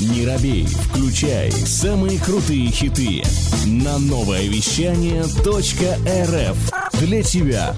[0.00, 3.22] Не робей, включай самые крутые хиты
[3.66, 7.76] на новое вещание .рф для тебя.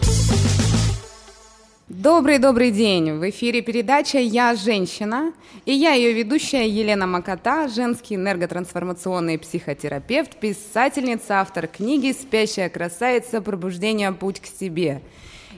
[1.88, 3.10] Добрый-добрый день!
[3.14, 5.32] В эфире передача «Я женщина»
[5.66, 13.40] и я ее ведущая Елена Макота, женский энерготрансформационный психотерапевт, писательница, автор книги «Спящая красавица.
[13.40, 14.12] Пробуждение.
[14.12, 15.02] Путь к себе».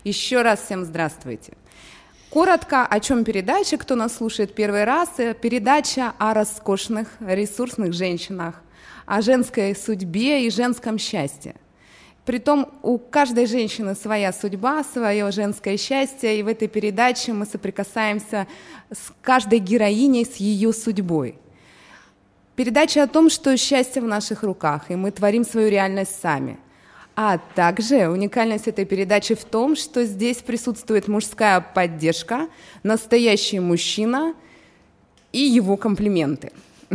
[0.03, 1.53] Еще раз всем здравствуйте!
[2.35, 5.09] Коротко, о чем передача, кто нас слушает первый раз.
[5.19, 8.61] Э, передача о роскошных, ресурсных женщинах,
[9.07, 11.55] о женской судьбе и женском счастье.
[12.27, 18.49] Притом у каждой женщины своя судьба, свое женское счастье, и в этой передаче мы соприкасаемся
[18.91, 21.39] с каждой героиней, с ее судьбой.
[22.57, 26.59] Передача о том, что счастье в наших руках, и мы творим свою реальность сами.
[27.17, 32.49] А также уникальность этой передачи в том, что здесь присутствует мужская поддержка,
[32.83, 34.35] настоящий мужчина
[35.33, 36.51] и его комплименты.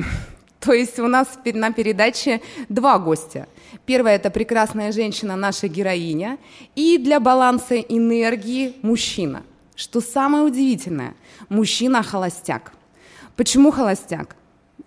[0.60, 3.48] То есть у нас на передаче два гостя.
[3.86, 6.38] Первая– это прекрасная женщина, наша героиня,
[6.76, 9.44] и для баланса энергии мужчина.
[9.76, 11.16] Что самое удивительное,
[11.48, 12.74] мужчина холостяк.
[13.38, 14.36] Почему холостяк?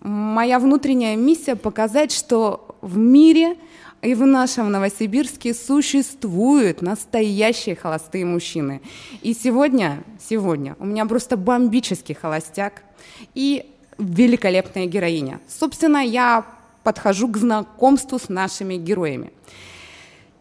[0.01, 3.56] Моя внутренняя миссия– показать, что в мире–
[4.03, 8.83] и в нашем Новосибирске существуют настоящие холостые мужчины.
[9.22, 12.83] И сегодня, сегодня у меня просто бомбический холостяк
[13.34, 13.64] и
[13.98, 15.41] великолепная героиня.
[15.48, 16.44] Собственно, я
[16.83, 19.33] подхожу к знакомству с нашими героями.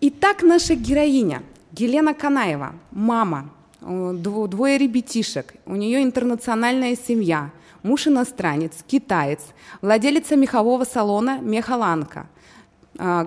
[0.01, 1.43] Итак, наша героиня
[1.77, 7.51] Елена Канаева, мама, двое ребятишек, у нее интернациональная семья,
[7.83, 9.39] муж иностранец, китаец,
[9.83, 12.27] владелица мехового салона «Мехаланка»,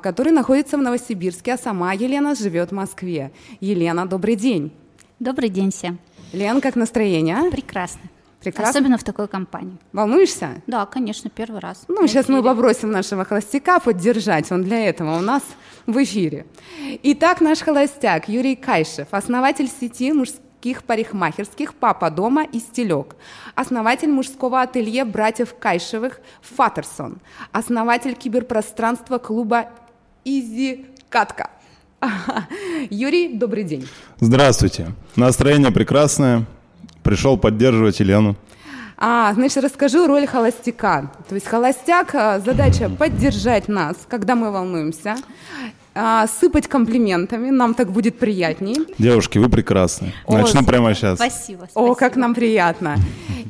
[0.03, 3.33] который находится в Новосибирске, а сама Елена живет в Москве.
[3.61, 4.73] Елена, добрый день.
[5.19, 5.99] Добрый день всем.
[6.33, 7.51] Лен, как настроение?
[7.51, 8.03] Прекрасно.
[8.41, 8.71] Прекрасно.
[8.71, 9.79] Особенно в такой компании.
[9.93, 10.63] Волнуешься?
[10.67, 11.85] Да, конечно, первый раз.
[11.89, 15.43] Ну, сейчас мы попросим нашего холостяка поддержать, он для этого у нас
[15.87, 16.45] в эфире.
[17.03, 23.17] Итак, наш холостяк Юрий Кайшев, основатель сети мужских мужских парикмахерских «Папа дома» и «Стелек»,
[23.55, 27.19] основатель мужского ателье братьев Кайшевых «Фаттерсон»,
[27.53, 29.67] основатель киберпространства клуба
[30.25, 31.51] «Изи Катка».
[32.91, 33.87] Юрий, добрый день.
[34.21, 34.93] Здравствуйте.
[35.17, 36.47] Настроение прекрасное.
[37.03, 38.35] Пришел поддерживать Елену.
[38.97, 41.11] А, значит, расскажу роль холостяка.
[41.29, 45.17] То есть холостяк, а, задача поддержать нас, когда мы волнуемся,
[45.95, 48.77] а, сыпать комплиментами, нам так будет приятней.
[48.99, 50.13] Девушки, вы прекрасны.
[50.27, 51.19] О, Начну прямо сейчас.
[51.19, 51.93] Спасибо, спасибо.
[51.93, 52.97] О, как нам приятно.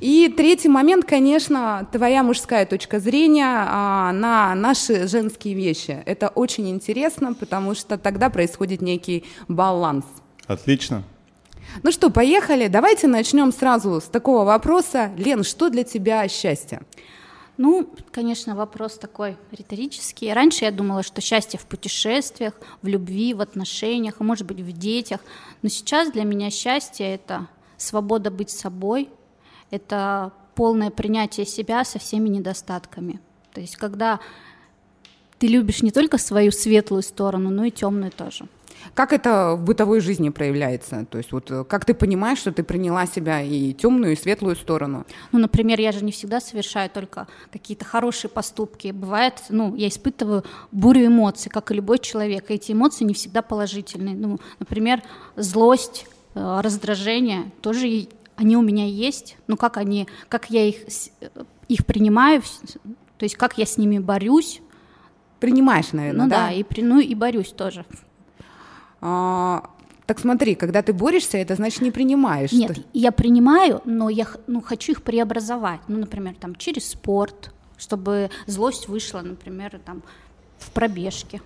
[0.01, 6.03] И третий момент, конечно, твоя мужская точка зрения а, на наши женские вещи.
[6.05, 10.05] Это очень интересно, потому что тогда происходит некий баланс.
[10.47, 11.03] Отлично.
[11.83, 12.69] Ну что, поехали.
[12.69, 15.11] Давайте начнем сразу с такого вопроса.
[15.17, 16.83] Лен, что для тебя счастье?
[17.57, 20.33] Ну, конечно, вопрос такой риторический.
[20.33, 24.73] Раньше я думала, что счастье в путешествиях, в любви, в отношениях, а может быть в
[24.73, 25.21] детях.
[25.63, 29.09] Но сейчас для меня счастье— это свобода быть собой,
[29.71, 33.21] это полное принятие себя со всеми недостатками.
[33.53, 34.19] То есть когда
[35.39, 38.49] ты любишь не только свою светлую сторону, но и темную тоже.
[38.93, 41.07] Как это в бытовой жизни проявляется?
[41.11, 44.57] То есть вот э, как ты понимаешь, что ты приняла себя и темную, и светлую
[44.57, 45.07] сторону?
[45.33, 48.89] Ну, например, я же не всегда совершаю только какие-то хорошие поступки.
[48.93, 52.51] Бывает, ну, я испытываю бурю эмоций, как и любой человек.
[52.51, 54.15] И эти эмоции не всегда положительные.
[54.15, 55.03] Ну, например,
[55.37, 59.37] злость, э, раздражение тоже они у меня есть.
[59.47, 60.77] Ну, как они, как я их,
[61.21, 61.29] э,
[61.69, 62.43] их принимаю,
[63.19, 64.61] то есть как я с ними борюсь.
[65.41, 66.47] Принимаешь, наверное, ну, да?
[66.47, 67.85] да, и, ну и борюсь тоже.
[69.07, 69.69] А,
[70.07, 72.53] так смотри, когда ты борешься, это значит не принимаешь.
[72.53, 72.83] Нет, что...
[72.95, 75.81] я принимаю, но я ну, хочу их преобразовать.
[75.89, 80.03] Ну, например, там через спорт, чтобы злость вышла, например, там
[80.59, 81.43] в пробежке.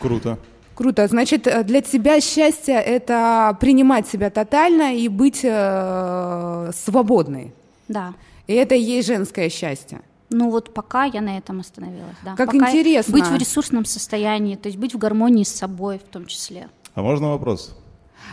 [0.00, 0.38] Круто.
[0.76, 1.08] Круто.
[1.08, 7.52] Значит, э, для тебя счастье это принимать себя тотально и быть э, свободной.
[7.88, 8.14] Да.
[8.46, 10.02] И это и есть женское счастье.
[10.30, 12.34] Ну вот пока я на этом остановилась, да.
[12.36, 13.12] Как пока интересно.
[13.12, 16.68] Быть в ресурсном состоянии, то есть быть в гармонии с собой в том числе.
[16.96, 17.76] А можно вопрос?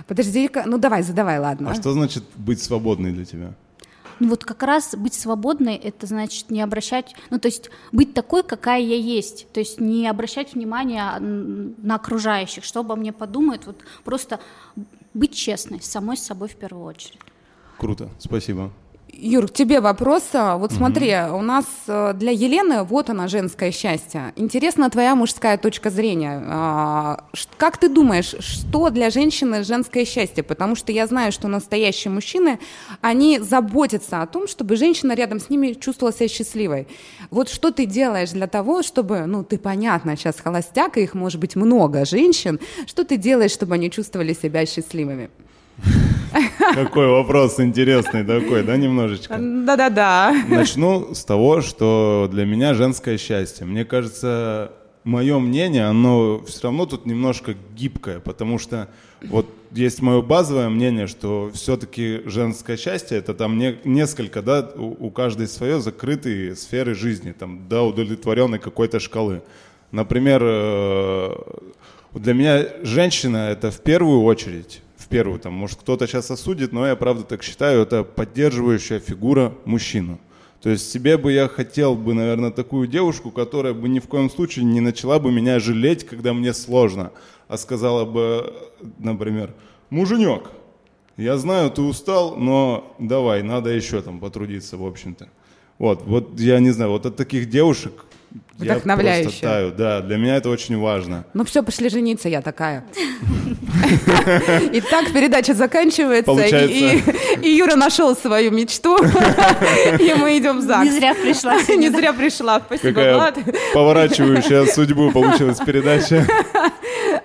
[0.07, 1.69] подожди ну давай, задавай, ладно.
[1.69, 3.53] А что значит быть свободной для тебя?
[4.19, 8.41] Ну вот как раз быть свободной, это значит не обращать, ну то есть быть такой,
[8.41, 13.77] какая я есть, то есть не обращать внимания на окружающих, что обо мне подумают, вот
[14.05, 14.39] просто
[15.13, 17.19] быть честной, самой с собой в первую очередь.
[17.77, 18.71] Круто, спасибо.
[19.15, 20.23] Юр, к тебе вопрос.
[20.33, 24.33] Вот смотри, у нас э, для Елены вот она женское счастье.
[24.35, 26.41] Интересна твоя мужская точка зрения.
[26.47, 27.23] А,
[27.57, 30.41] Как ты думаешь, что для женщины женское счастье?
[30.41, 32.59] Потому что я знаю, что настоящие мужчины,
[33.01, 36.87] они заботятся о том, чтобы женщина рядом с ними чувствовала себя счастливой.
[37.29, 41.39] Вот что ты делаешь для того, чтобы, ну, ты понятно, сейчас холостяк, и их может
[41.39, 45.29] быть много женщин, что ты делаешь, чтобы они чувствовали себя счастливыми?
[46.73, 49.37] Какой вопрос интересный такой, да, немножечко?
[49.37, 50.33] Да-да-да.
[50.47, 53.65] Начну с того, что для меня женское счастье.
[53.65, 54.71] Мне кажется,
[55.03, 58.87] мое мнение, оно все равно тут немножко гибкое, потому что
[59.21, 65.07] вот есть мое базовое мнение, что все-таки женское счастье это там не, несколько, да, у,
[65.07, 69.41] у каждой свое закрытые сферы жизни, там, до удовлетворенной какой-то шкалы.
[69.91, 71.35] Например, э,
[72.13, 74.81] для меня женщина это в первую очередь,
[75.13, 80.19] первую, там, может кто-то сейчас осудит, но я правда так считаю, это поддерживающая фигура мужчину.
[80.59, 84.31] То есть себе бы я хотел бы, наверное, такую девушку, которая бы ни в коем
[84.31, 87.11] случае не начала бы меня жалеть, когда мне сложно,
[87.47, 88.55] а сказала бы,
[88.97, 89.53] например,
[89.91, 90.49] муженек,
[91.15, 95.29] я знаю, ты устал, но давай, надо еще там потрудиться, в общем-то.
[95.77, 98.05] Вот, вот я не знаю, вот от таких девушек
[98.59, 99.23] я Вдохновляюще.
[99.29, 99.71] просто таю.
[99.71, 101.25] Да, для меня это очень важно.
[101.33, 102.83] Ну все, пошли жениться, я такая.
[104.73, 106.31] Итак, передача заканчивается,
[106.65, 107.01] и,
[107.41, 108.97] и Юра нашел свою мечту,
[109.99, 110.85] и мы идем в ЗАГС.
[110.85, 113.37] Не зря пришла Не зря пришла, спасибо, Влад.
[113.73, 116.25] поворачивающая судьбу получилась передача.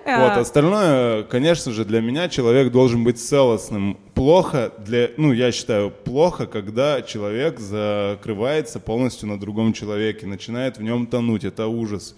[0.09, 0.29] А.
[0.29, 3.99] Вот, остальное, конечно же, для меня человек должен быть целостным.
[4.15, 10.83] Плохо для, ну, я считаю, плохо, когда человек закрывается полностью на другом человеке, начинает в
[10.83, 11.45] нем тонуть.
[11.45, 12.17] Это ужас.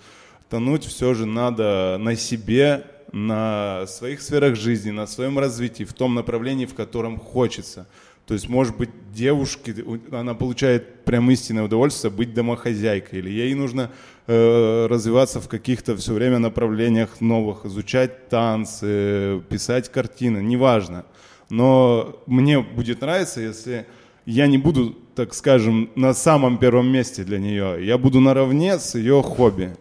[0.49, 6.15] Тонуть все же надо на себе, на своих сферах жизни, на своем развитии, в том
[6.15, 7.89] направлении, в котором хочется.
[8.31, 9.75] То есть, может быть, девушке,
[10.13, 13.91] она получает прям истинное удовольствие быть домохозяйкой, или ей нужно
[14.29, 21.07] э, развиваться в каких-то все время направлениях новых, изучать танцы, писать картины, неважно.
[21.49, 23.87] Но мне будет нравиться, если
[24.27, 28.95] я не буду, так скажем, на самом первом месте для нее, я буду наравне с
[28.95, 29.77] ее хобби.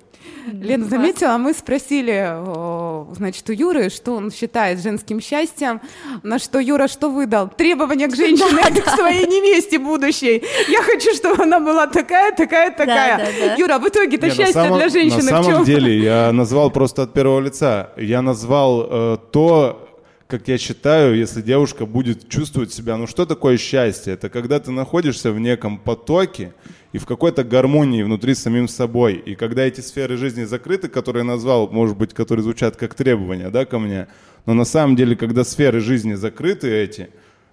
[0.53, 5.81] Лена заметила, мы спросили, значит, у Юры, что он считает женским счастьем,
[6.23, 7.49] на что Юра что выдал?
[7.49, 10.43] Требования к женщине, к своей невесте будущей.
[10.69, 13.17] Я хочу, чтобы она была такая, такая, такая.
[13.17, 13.55] да, да.
[13.55, 17.39] Юра, в итоге-то счастье самом- для женщины На самом деле я назвал просто от первого
[17.39, 17.91] лица.
[17.97, 19.87] Я назвал э, то,
[20.27, 22.97] как я считаю, если девушка будет чувствовать себя.
[22.97, 24.13] Ну что такое счастье?
[24.13, 26.53] Это когда ты находишься в неком потоке
[26.91, 29.15] и в какой-то гармонии внутри с самим собой.
[29.15, 33.49] И когда эти сферы жизни закрыты, которые я назвал, может быть, которые звучат как требования
[33.49, 34.07] да, ко мне,
[34.45, 37.09] но на самом деле, когда сферы жизни закрыты эти,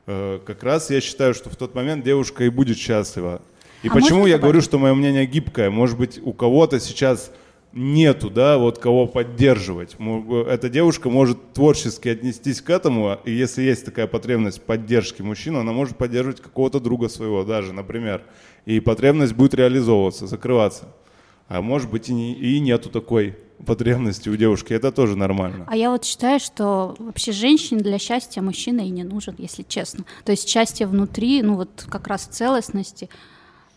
[0.06, 3.42] э, как раз я считаю, что в тот момент девушка и будет счастлива.
[3.82, 5.70] И А почему я говорю, что мое мнение гибкое?
[5.70, 7.30] Может быть, у кого-то сейчас
[7.76, 9.96] нету, да, вот кого поддерживать.
[10.48, 15.72] Эта девушка может творчески отнестись к этому, и если есть такая потребность поддержки мужчины, она
[15.72, 18.22] может поддерживать какого-то друга своего даже, например.
[18.66, 20.88] И потребность будет реализовываться, закрываться.
[21.48, 25.64] А может быть и, не, и нету такой потребности у девушки, это тоже нормально.
[25.68, 30.04] А я вот считаю, что вообще женщине для счастья мужчина и не нужен, если честно.
[30.24, 33.08] То есть счастье внутри, ну вот как раз целостности.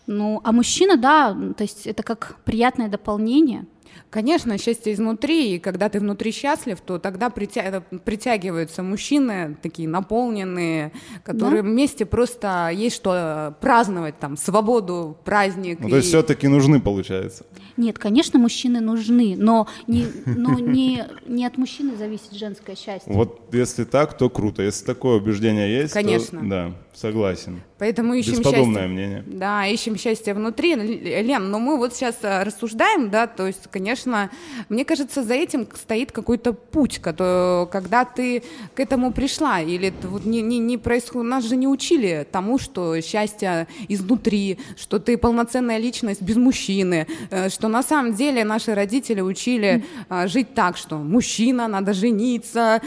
[0.08, 3.68] Ну, а мужчина, да, то есть это как приятное дополнение.
[4.10, 10.92] Конечно, счастье изнутри, и когда ты внутри счастлив, то тогда притя- притягиваются мужчины такие наполненные,
[11.24, 15.80] которые вместе просто есть что праздновать, там, свободу, праздник.
[15.80, 17.46] Ну, то есть и- все-таки нужны, получается.
[17.78, 23.14] Нет, конечно, мужчины нужны, но не, но не, не от мужчины зависит женское счастье.
[23.14, 24.64] Вот если так, то круто.
[24.64, 26.42] Если такое убеждение есть, то Конечно.
[26.44, 27.62] да, согласен.
[27.78, 28.88] Поэтому ищем Бесподобное счастье.
[28.88, 29.24] мнение.
[29.26, 30.76] Да, ищем счастье внутри.
[30.76, 34.30] Лен, но мы вот сейчас а, рассуждаем, да, то есть, конечно,
[34.68, 38.44] мне кажется, за этим стоит какой-то путь, который, когда ты
[38.76, 42.60] к этому пришла, или это вот не, не, не происходит, нас же не учили тому,
[42.60, 48.76] что счастье изнутри, что ты полноценная личность без мужчины, э, что на самом деле наши
[48.76, 52.82] родители учили а, жить так, что мужчина, надо жениться,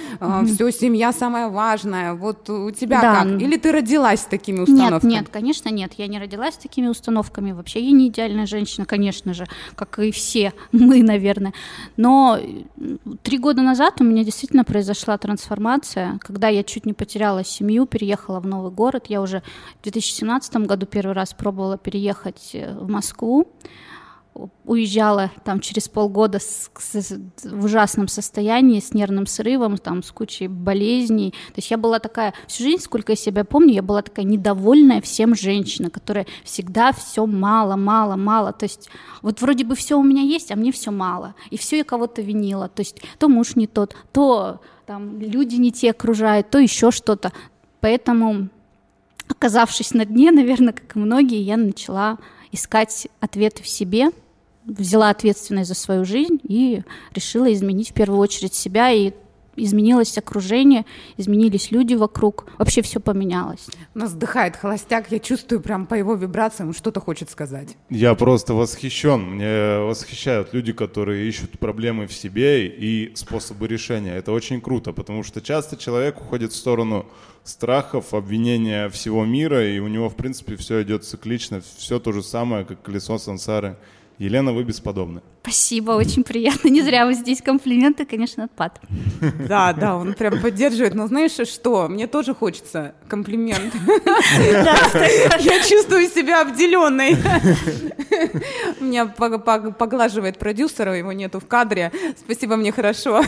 [0.46, 2.12] все, семья самое важное.
[2.14, 3.14] Вот у тебя Да.
[3.24, 3.40] как?
[3.40, 5.10] Или ты родилась с такими Нет, установками?
[5.10, 5.92] нет, конечно, нет.
[5.96, 7.52] Я не родилась с такими установками.
[7.52, 11.52] Вообще я не идеальная женщина, конечно же, как и все мы, наверное.
[11.96, 12.38] Но
[13.22, 18.40] три года назад у меня действительно произошла трансформация, когда я чуть не потеряла семью, переехала
[18.40, 19.06] в новый город.
[19.08, 19.42] Я уже
[19.80, 23.48] в 2017 году первый раз пробовала переехать э, в Москву.
[24.64, 30.48] Уезжала там через полгода с, с, в ужасном состоянии, с нервным срывом, там, с кучей
[30.48, 31.32] болезней.
[31.48, 35.00] То есть я была такая, всю жизнь, сколько я себя помню, я была такая недовольная
[35.00, 38.52] всем женщина, которая всегда все мало, мало, мало.
[38.52, 38.88] То есть
[39.20, 41.34] вот вроде бы все у меня есть, а мне все мало.
[41.50, 42.68] И все я кого-то винила.
[42.68, 47.32] То есть то муж не тот, то там люди не те окружают, то еще что-то.
[47.80, 48.48] Поэтому,
[49.28, 52.18] оказавшись на дне, наверное, как и многие, я начала
[52.52, 54.10] искать ответы в себе,
[54.64, 56.82] взяла ответственность за свою жизнь и
[57.14, 59.12] решила изменить в первую очередь себя и
[59.56, 60.84] изменилось окружение,
[61.16, 63.66] изменились люди вокруг, вообще все поменялось.
[63.94, 67.76] У нас вздыхает холостяк, я чувствую прям по его вибрациям, что-то хочет сказать.
[67.90, 74.16] Я просто восхищен, мне восхищают люди, которые ищут проблемы в себе и способы решения.
[74.16, 77.06] Это очень круто, потому что часто человек уходит в сторону
[77.44, 82.22] страхов, обвинения всего мира, и у него, в принципе, все идет циклично, все то же
[82.22, 83.76] самое, как колесо сансары.
[84.18, 85.20] Елена, вы бесподобны.
[85.42, 86.68] Спасибо, очень приятно.
[86.68, 88.80] Не зря вы здесь комплименты, конечно, отпад.
[89.48, 90.94] Да, да, он прям поддерживает.
[90.94, 91.88] Но знаешь что?
[91.88, 93.74] Мне тоже хочется комплимент.
[95.40, 97.16] Я чувствую себя обделенной.
[98.80, 101.90] Меня поглаживает продюсер, его нету в кадре.
[102.16, 103.24] Спасибо, мне хорошо.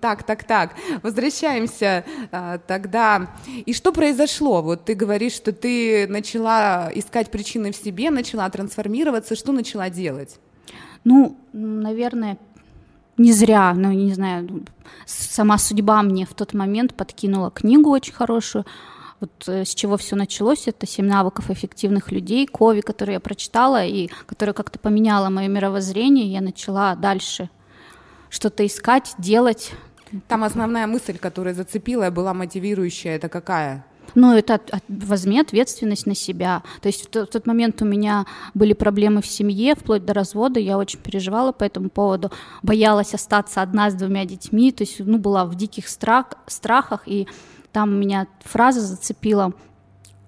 [0.00, 0.74] Так, так, так.
[1.02, 3.28] Возвращаемся а, тогда.
[3.66, 4.62] И что произошло?
[4.62, 9.36] Вот ты говоришь, что ты начала искать причины в себе, начала трансформироваться.
[9.36, 10.38] Что начала делать?
[11.04, 12.38] Ну, наверное,
[13.18, 14.64] не зря, ну, не знаю,
[15.04, 18.64] сама судьба мне в тот момент подкинула книгу очень хорошую.
[19.20, 23.84] Вот э, с чего все началось, это «Семь навыков эффективных людей», Кови, которую я прочитала,
[23.84, 27.48] и которая как-то поменяла мое мировоззрение, я начала дальше
[28.36, 29.72] что-то искать, делать.
[30.28, 33.84] Там основная мысль, которая зацепила, была мотивирующая, это какая?
[34.14, 36.62] Ну, это от, от, возьми ответственность на себя.
[36.80, 38.24] То есть в, в тот момент у меня
[38.54, 42.30] были проблемы в семье, вплоть до развода, я очень переживала по этому поводу,
[42.62, 47.26] боялась остаться одна с двумя детьми, то есть, ну, была в диких страх, страхах, и
[47.72, 49.52] там меня фраза зацепила–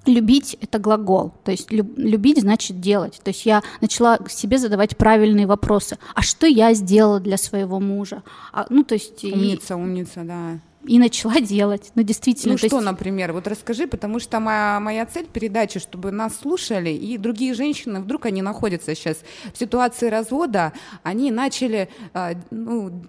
[0.07, 3.21] любить— это глагол, то есть любить значит делать.
[3.23, 5.99] То есть я начала себе задавать правильные вопросы.
[6.15, 8.23] А что я сделала для своего мужа?
[8.53, 9.25] А, ну, то есть...
[9.25, 9.77] Умница, и...
[9.77, 11.93] умница, да и начала делать.
[11.95, 12.53] Ну, действительно.
[12.53, 12.85] Ну, что, есть...
[12.85, 13.33] например?
[13.33, 18.27] Вот расскажи, потому что моя, моя цель передачи, чтобы нас слушали, и другие женщины, вдруг
[18.27, 19.19] они находятся сейчас
[19.53, 23.03] в ситуации развода, они начали, а, ну,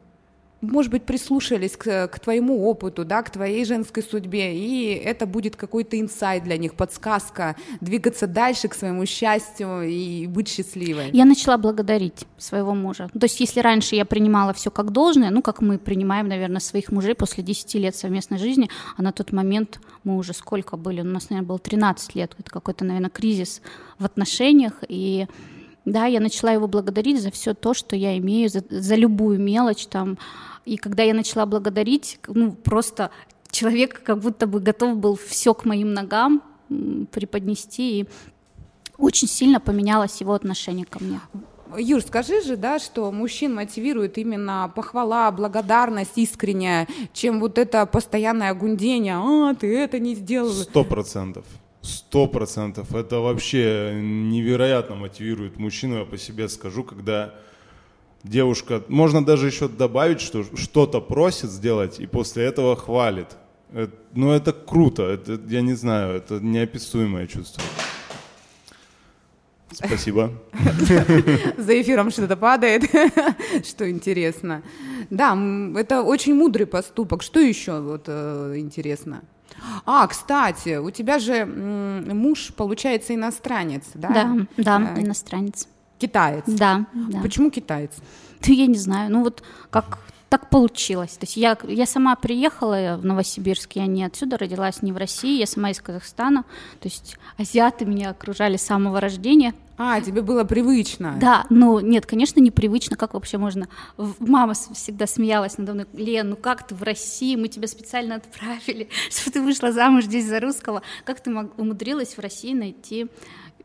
[0.62, 5.56] может быть, прислушались к, к твоему опыту, да, к твоей женской судьбе, и это будет
[5.56, 11.12] какой-то инсайт для них, подсказка, двигаться дальше к своему счастью и быть счастливой.
[11.12, 13.10] Я начала благодарить своего мужа.
[13.14, 16.92] То есть, если раньше я принимала все как должное, ну, как мы принимаем, наверное, своих
[16.92, 21.06] мужей после 10 лет совместной жизни, а на тот момент мы уже сколько были, у
[21.06, 23.62] нас, наверное, было 13 лет, это какой-то, наверное, кризис
[23.98, 25.28] в отношениях, и
[25.86, 29.88] да, я начала его благодарить за все то, что я имею, за, за любую мелочь,
[29.88, 30.18] там,
[30.66, 33.12] и когда я начала благодарить, ну, просто
[33.52, 36.44] человек как будто бы готов был все к моим ногам
[37.12, 38.08] преподнести, и
[38.98, 41.20] очень сильно поменялось его отношение ко мне.
[41.78, 48.54] Юр, скажи же, да, что мужчин мотивирует именно похвала, благодарность искренняя, чем вот это постоянное
[48.54, 50.52] гундение, а, ты это не сделал.
[50.52, 51.46] Сто процентов.
[51.82, 52.94] Сто процентов.
[52.94, 57.36] Это вообще невероятно мотивирует мужчину, я по себе скажу, когда
[58.24, 63.28] девушка, можно даже еще добавить, что что-то просит сделать и после этого хвалит.
[63.74, 67.64] Это, ну это круто, это, я не знаю, это неописуемое чувство.
[69.72, 70.32] Спасибо.
[71.58, 72.84] За эфиром что-то падает,
[73.66, 74.64] что интересно.
[75.10, 75.38] Да,
[75.76, 77.22] это очень мудрый поступок.
[77.22, 79.22] Что еще вот э, интересно?
[79.86, 84.10] А, кстати, у тебя же муж, получается, иностранец, да?
[84.10, 85.68] Да, да, э, иностранец.
[86.00, 86.44] Китаец?
[86.48, 87.20] Да, да.
[87.22, 87.92] Почему китаец?
[88.42, 91.12] Да я не знаю, ну вот как так получилось.
[91.12, 95.40] То есть я, я сама приехала в Новосибирск, я не отсюда родилась, не в России,
[95.40, 96.44] я сама из Казахстана.
[96.80, 99.54] То есть азиаты меня окружали с самого рождения.
[99.78, 101.16] А, тебе было привычно?
[101.20, 102.96] Да, ну нет, конечно, непривычно.
[102.96, 103.70] Как вообще можно?
[104.20, 105.88] Мама всегда смеялась надо мной.
[105.94, 107.36] Лен, ну как ты в России?
[107.36, 110.82] Мы тебя специально отправили, чтобы ты вышла замуж здесь за русского.
[111.06, 113.08] Как ты умудрилась в России найти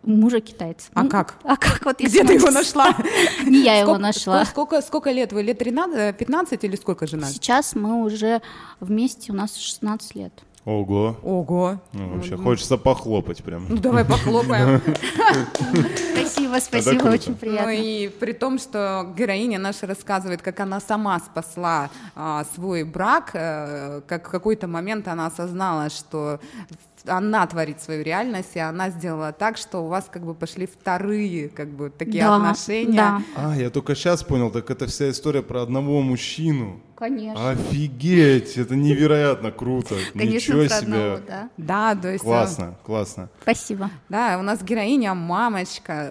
[0.06, 0.88] мужа китайца.
[0.94, 1.34] А ну, как?
[1.44, 2.94] А как вот Где ты его нашла?
[3.46, 4.44] Не я его нашла.
[4.44, 5.42] Сколько, сколько лет вы?
[5.42, 7.26] Лет 13, 15 или сколько жена?
[7.28, 8.42] Сейчас мы уже
[8.80, 10.32] вместе, у нас 16 лет.
[10.64, 11.18] Ого.
[11.22, 11.78] Ого.
[11.92, 13.66] Ну, вообще хочется похлопать прям.
[13.68, 14.80] Ну давай похлопаем.
[16.14, 17.66] Спасибо, спасибо, очень приятно.
[17.66, 23.32] Ну и при том, что героиня наша рассказывает, как она сама спасла а, свой брак,
[23.34, 26.40] а, как в какой-то момент она осознала, что
[27.06, 31.48] она творит свою реальность, и она сделала так, что у вас как бы пошли вторые
[31.48, 32.96] как бы такие Да, отношения.
[32.96, 33.22] да.
[33.36, 36.80] А, я только сейчас понял, так это вся история про одного мужчину.
[36.96, 37.50] Конечно.
[37.50, 39.96] Офигеть, это невероятно круто.
[40.12, 40.78] Конечно, Ничего про себе.
[40.78, 41.48] одного, да.
[41.56, 42.24] Да, то есть...
[42.24, 43.28] э, Классно, классно.
[43.42, 43.90] Спасибо.
[44.08, 46.10] Да, у нас героиня мамочка.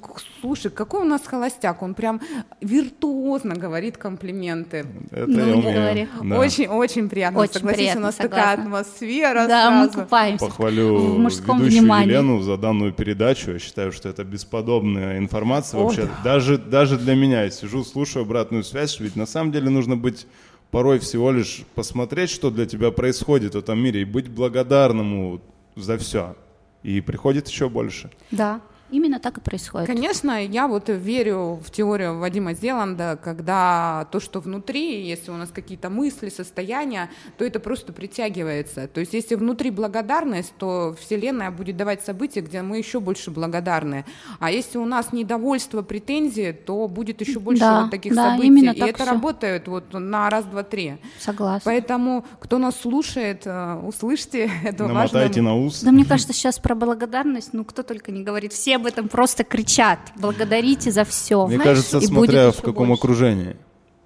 [0.00, 1.82] К- Слушай, какой у нас холостяк?
[1.82, 2.20] Он прям
[2.60, 4.86] виртуозно говорит комплименты.
[5.10, 5.74] Это Ну, я не умею.
[5.74, 6.08] говори.
[6.22, 6.38] Да.
[6.38, 7.40] Очень, очень приятно.
[7.40, 8.38] Очень Согласись, приятно, у нас согласна.
[8.38, 10.00] такая атмосфера Да, мы сразу.
[10.04, 12.08] купаемся Похвалю в мужском ведущую внимании.
[12.08, 13.52] Елену за данную передачу.
[13.52, 16.08] Я считаю, что это бесподобная информация О, вообще.
[16.24, 17.42] Даже, даже для меня.
[17.42, 20.26] Я сижу, слушаю обратную связь, ведь на самом деле нужно быть
[20.70, 25.40] порой всего лишь посмотреть, что для тебя происходит в этом мире, и быть благодарному
[25.76, 26.36] за все.
[26.82, 28.10] И приходит еще больше.
[28.30, 29.86] Да, именно так и происходит.
[29.86, 35.50] Конечно, я вот верю в теорию Вадима Зеланда, когда то, что внутри, если у нас
[35.50, 38.88] какие-то мысли, состояния, то это просто притягивается.
[38.88, 44.04] То есть если внутри благодарность, то Вселенная будет давать события, где мы еще больше благодарны.
[44.38, 48.46] А если у нас недовольство, претензии, то будет еще больше Да, вот таких да, событий.
[48.48, 49.12] именно И так это всё.
[49.12, 50.98] работает вот на раз, два, три.
[51.18, 51.62] Согласна.
[51.64, 55.42] Поэтому, кто нас слушает, э, услышьте это Намотайте важно.
[55.42, 55.82] на ус.
[55.82, 59.44] Да мне кажется, сейчас про благодарность, ну кто только не говорит, все об этом просто
[59.44, 59.98] кричат.
[60.16, 61.46] Благодарите за все.
[61.46, 63.56] Мне кажется, и смотря в каком окружении.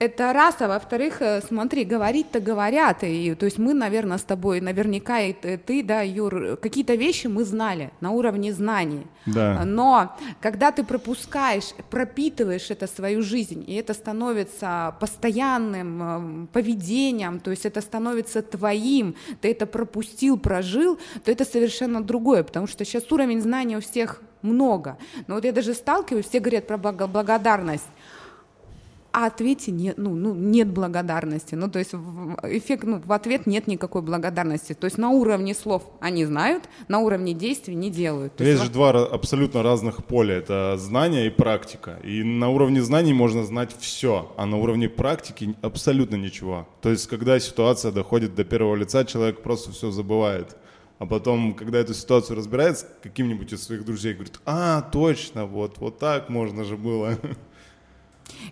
[0.00, 4.60] Это раз, а во-вторых, э, смотри, говорить-то говорят, и то есть мы, наверное, с тобой,
[4.60, 9.62] наверняка и ты, да, Юр, какие-то вещи мы знали на уровне знаний, Да.
[9.64, 17.52] но когда ты пропускаешь, пропитываешь это свою жизнь, и это становится постоянным эм, поведением, то
[17.52, 23.10] есть это становится твоим, ты это пропустил, прожил, то это совершенно другое, потому что сейчас
[23.12, 24.98] уровень знаний у всех много.
[25.26, 27.86] Но вот я даже сталкиваюсь, все говорят про благо- благодарность,
[29.14, 31.54] а ответе нет, ну, ну, нет благодарности.
[31.54, 31.94] Ну, то есть
[32.42, 34.72] эффект, ну, в ответ нет никакой благодарности.
[34.72, 38.34] То есть на уровне слов они знают, на уровне действий не делают.
[38.34, 40.34] То Есть есть же два абсолютно разных поля.
[40.34, 42.00] Это знание и практика.
[42.02, 46.66] И на уровне знаний можно знать все, а на уровне практики абсолютно ничего.
[46.82, 50.56] То есть, когда ситуация доходит до первого лица, человек просто все забывает.
[50.98, 55.98] А потом, когда эту ситуацию разбирается, каким-нибудь из своих друзей говорит, а, точно, вот, вот
[55.98, 57.16] так можно же было.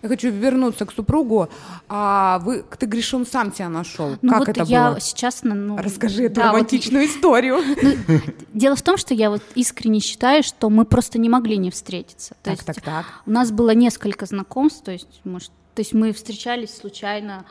[0.01, 1.49] Я хочу вернуться к супругу.
[1.89, 4.15] А вы, ты говоришь, он сам тебя нашел.
[4.21, 4.99] Ну как вот это я было?
[4.99, 7.59] сейчас, ну, Расскажи эту да, вот романтичную историю.
[8.53, 12.29] Дело в том, что я вот искренне считаю, что мы просто не могли не встретиться.
[12.43, 13.05] То Так, есть так, так.
[13.25, 17.45] У нас было несколько знакомств, то есть, может, то есть мы встречались случайно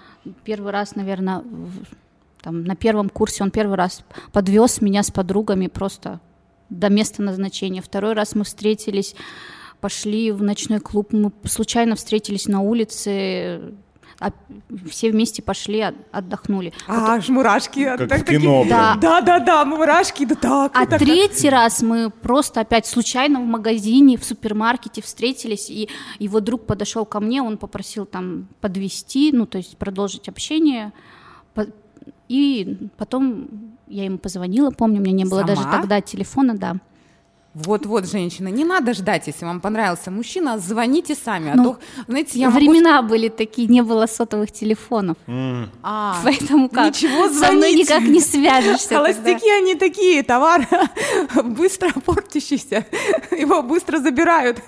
[0.44, 1.84] первый раз, наверное, в-
[2.42, 6.20] там, на первом курсе он первый раз подвез меня с подругами просто
[6.70, 7.82] до места назначения.
[7.82, 9.14] Второй раз мы встретились,
[9.82, 13.60] пошли в ночной клуб, мы случайно встретились на улице,
[14.20, 14.30] а
[14.88, 16.72] все вместе пошли, от- отдохнули.
[16.86, 17.84] А, аж мурашки.
[17.84, 19.00] Как так в кино такие- прям.
[19.00, 20.72] Да, да, да, мурашки, да так.
[20.76, 25.88] А так, третий раз мы просто опять случайно в магазине, в супермаркете встретились, и
[26.20, 30.92] его друг подошел ко мне, он попросил там подвести, ну, то есть продолжить общение.
[32.28, 33.48] И потом
[33.88, 35.54] я ему позвонила, помню, у меня не было Сама?
[35.54, 36.76] даже тогда телефона, да.
[37.54, 41.50] Вот-вот, женщина, не надо ждать, если вам понравился мужчина, звоните сами.
[41.50, 45.18] А Ну, то, знаете, я могу Времена были такие, не было сотовых телефонов.
[45.82, 46.86] А, Поэтому как?
[46.94, 47.78] Ничего Со мной звонить.
[47.88, 48.88] никак не свяжешься.
[48.88, 49.12] тогда.
[49.12, 50.66] Холостяки они такие, товар
[51.44, 52.86] быстро портящийся,
[53.30, 54.58] его быстро забирают.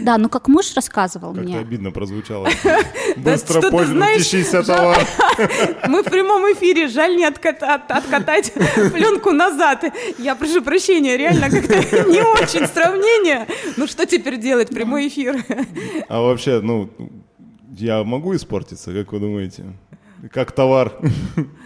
[0.00, 1.58] Да, ну как муж рассказывал Как-то мне.
[1.60, 2.48] обидно прозвучало.
[3.16, 5.06] Быстро знаешь, товар.
[5.88, 8.52] Мы в прямом эфире, жаль не отката- от- откатать
[8.92, 9.84] пленку назад.
[10.18, 11.74] Я прошу прощения, реально как-то
[12.10, 13.46] не очень сравнение.
[13.76, 15.44] Ну что теперь делать, прямой эфир?
[16.08, 16.90] А вообще, ну,
[17.76, 19.64] я могу испортиться, как вы думаете?
[20.32, 20.92] Как товар.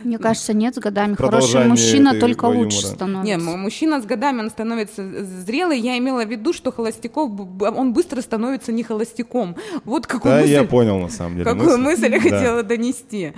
[0.03, 2.94] Мне кажется, нет, с годами хороший мужчина только лучше юмора.
[2.97, 3.25] становится.
[3.25, 5.79] Не, м- мужчина с годами, он становится зрелый.
[5.79, 9.55] Я имела в виду, что холостяков, он быстро становится не холостяком.
[9.85, 11.44] Вот какую Да, мысль, я понял, на самом деле.
[11.44, 12.21] какую мысль я Да.
[12.21, 13.33] хотела донести.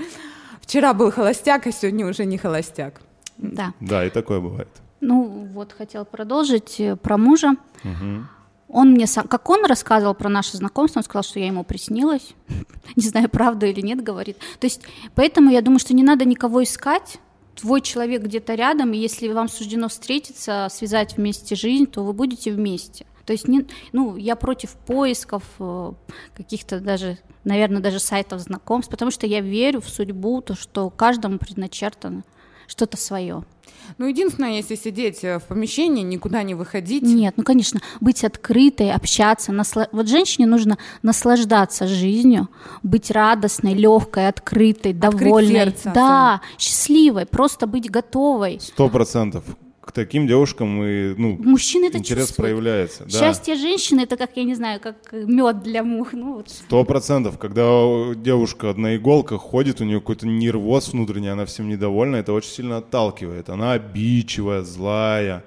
[0.63, 3.03] Вчера был холостяк, а сегодня уже не холостяк.
[3.37, 3.75] Да.
[3.81, 4.69] Да, и такое бывает.
[5.01, 7.57] Ну, вот хотел продолжить э, про мужа.
[8.73, 12.35] Он мне сам, как он рассказывал про наше знакомство, он сказал, что я ему приснилась.
[12.97, 14.39] Не знаю, правда или нет, говорит.
[14.61, 14.83] То есть,
[15.17, 17.19] поэтому я думаю, что не надо никого искать.
[17.57, 22.53] Твой человек где-то рядом, и если вам суждено встретиться, связать вместе жизнь, то вы будете
[22.53, 23.07] вместе.
[23.27, 25.93] То есть, не, ну, я против поисков э,
[26.37, 31.39] каких-то даже, наверное, даже сайтов знакомств, потому что я верю в судьбу, то, что каждому
[31.39, 32.23] предначертано
[32.71, 33.43] что-то свое.
[33.99, 37.03] Ну, единственное, если сидеть э, в помещении, никуда не выходить.
[37.03, 39.51] Нет, ну конечно, быть открытой, общаться.
[39.51, 42.49] насла- Вот женщине нужно наслаждаться жизнью,
[42.85, 45.53] быть радостной, легкой, открытой, Открыть довольной.
[45.53, 48.61] сердце да, счастливой, просто быть готовой.
[48.61, 49.45] Сто процентов.
[49.91, 52.51] К таким девушкам и ну, Мужчины это интерес чувствуют.
[52.51, 53.05] проявляется.
[53.05, 53.11] Да.
[53.11, 56.13] Счастье женщины это как, я не знаю, как мед для мух.
[56.13, 56.49] Ну, вот.
[56.49, 57.39] Сто процентов.
[57.39, 62.51] Когда девушка на иголках ходит, у нее какой-то нервоз внутренний, она всем недовольна, это очень
[62.51, 63.51] сильно отталкивает.
[63.51, 65.45] Она обидчивая, злая,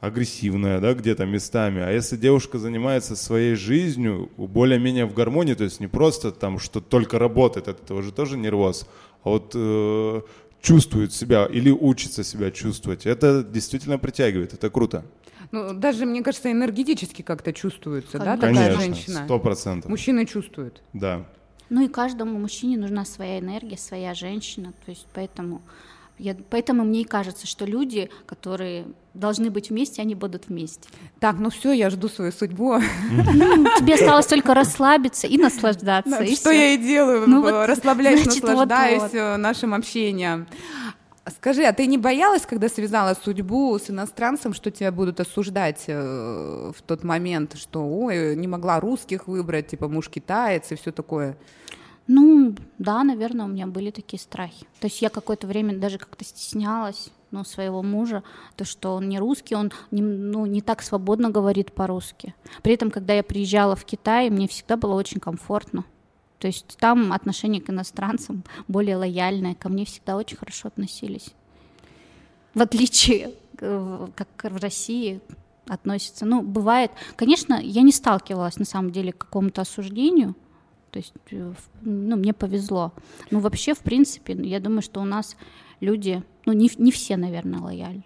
[0.00, 1.80] агрессивная, да, где-то местами.
[1.80, 6.82] А если девушка занимается своей жизнью, более-менее в гармонии, то есть не просто там, что
[6.82, 8.86] только работает, от этого же тоже нервоз,
[9.24, 10.20] а вот э,
[10.62, 15.04] чувствует себя или учится себя чувствовать, это действительно притягивает, это круто.
[15.50, 19.24] Ну, даже, мне кажется, энергетически как-то чувствуется, да, такая Конечно, женщина?
[19.24, 19.90] сто процентов.
[19.90, 20.82] Мужчины чувствуют.
[20.94, 21.26] Да.
[21.68, 24.72] Ну и каждому мужчине нужна своя энергия, своя женщина.
[24.84, 25.62] То есть поэтому,
[26.22, 30.88] я, поэтому мне и кажется, что люди, которые должны быть вместе, они будут вместе.
[31.18, 32.78] Так, ну все, я жду свою судьбу.
[33.10, 36.22] Ну, тебе осталось только расслабиться и наслаждаться.
[36.22, 40.46] и Что я и делаю, Ну вот, расслабляюсь, значит, наслаждаюсь э, нашим общением.
[41.36, 46.72] Скажи, а ты не боялась, когда связала судьбу с иностранцем, что тебя будут осуждать э,
[46.76, 51.36] в тот момент, что, ой, не могла русских выбрать, типа муж китаец и все такое?
[52.06, 54.66] Ну, да, наверное, у меня были такие страхи.
[54.80, 58.22] То есть я какое-то время даже как-то стеснялась ну, своего мужа,
[58.56, 62.34] то, что он не русский, он не, ну, не так свободно говорит по-русски.
[62.62, 65.84] При этом, когда я приезжала в Китай, мне всегда было очень комфортно.
[66.38, 71.30] То есть там отношение к иностранцам более лояльное, ко мне всегда очень хорошо относились.
[72.54, 75.20] В отличие, э, как в России
[75.68, 76.26] относятся.
[76.26, 80.34] Ну, бывает, конечно, я не сталкивалась на самом деле к какому-то осуждению,
[80.92, 82.92] то есть, э, ну, мне повезло.
[83.30, 85.36] Ну, вообще, в принципе, я думаю, что у нас
[85.80, 88.04] люди, ну, не, не все, наверное, лояльны.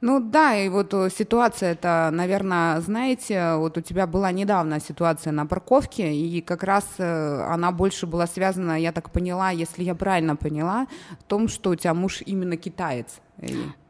[0.00, 5.32] Ну да, и вот э, ситуация это, наверное, знаете, вот у тебя была недавно ситуация
[5.32, 9.94] на парковке, и как раз э, она больше была связана, я так поняла, если я
[9.94, 10.86] правильно поняла,
[11.20, 13.20] в том, что у тебя муж именно китаец.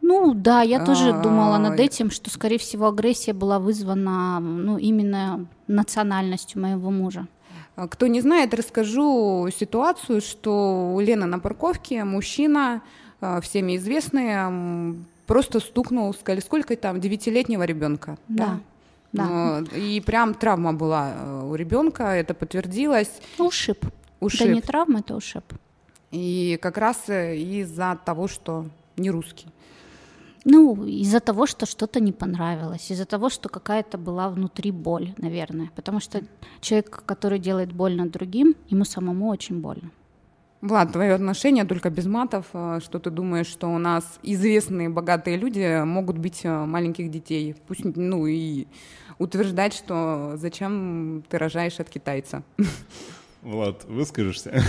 [0.01, 4.79] Ну, да, я тоже А, думала над этим, что, скорее всего, агрессия была вызвана, ну,
[4.79, 7.27] именно национальностью моего мужа.
[7.77, 12.83] А, Кто не знает, расскажу ситуацию, что у Лены на парковке мужчина,
[13.21, 18.19] э, всеми известный, просто стукнул, сказали, сколько там, девятилетнего ребенка.
[18.29, 18.61] Да,
[19.13, 19.63] да.
[19.73, 21.13] Э, И прям травма была
[21.45, 23.11] у ребенка, это подтвердилось.
[23.39, 23.85] Ну, ушиб.
[24.21, 24.43] Ушиб.
[24.43, 25.45] Это не травма, это ушиб.
[26.11, 29.47] И как раз э, из-за того, что не русский.
[30.45, 35.71] Ну, из-за того, что что-то не понравилось, из-за того, что какая-то была внутри боль, наверное.
[35.77, 36.21] Потому что
[36.61, 39.91] человек, который делает больно другим, ему самому очень больно.
[40.61, 42.47] Влад, твое отношение только без матов.
[42.53, 47.57] э, Что ты думаешь, что у нас известные богатые люди могут быть э, маленьких детей?
[47.67, 48.67] Пусть, ну и
[49.19, 52.43] утверждать, что зачем ты рожаешь от китайца.
[53.43, 54.63] Влад, выскажешься?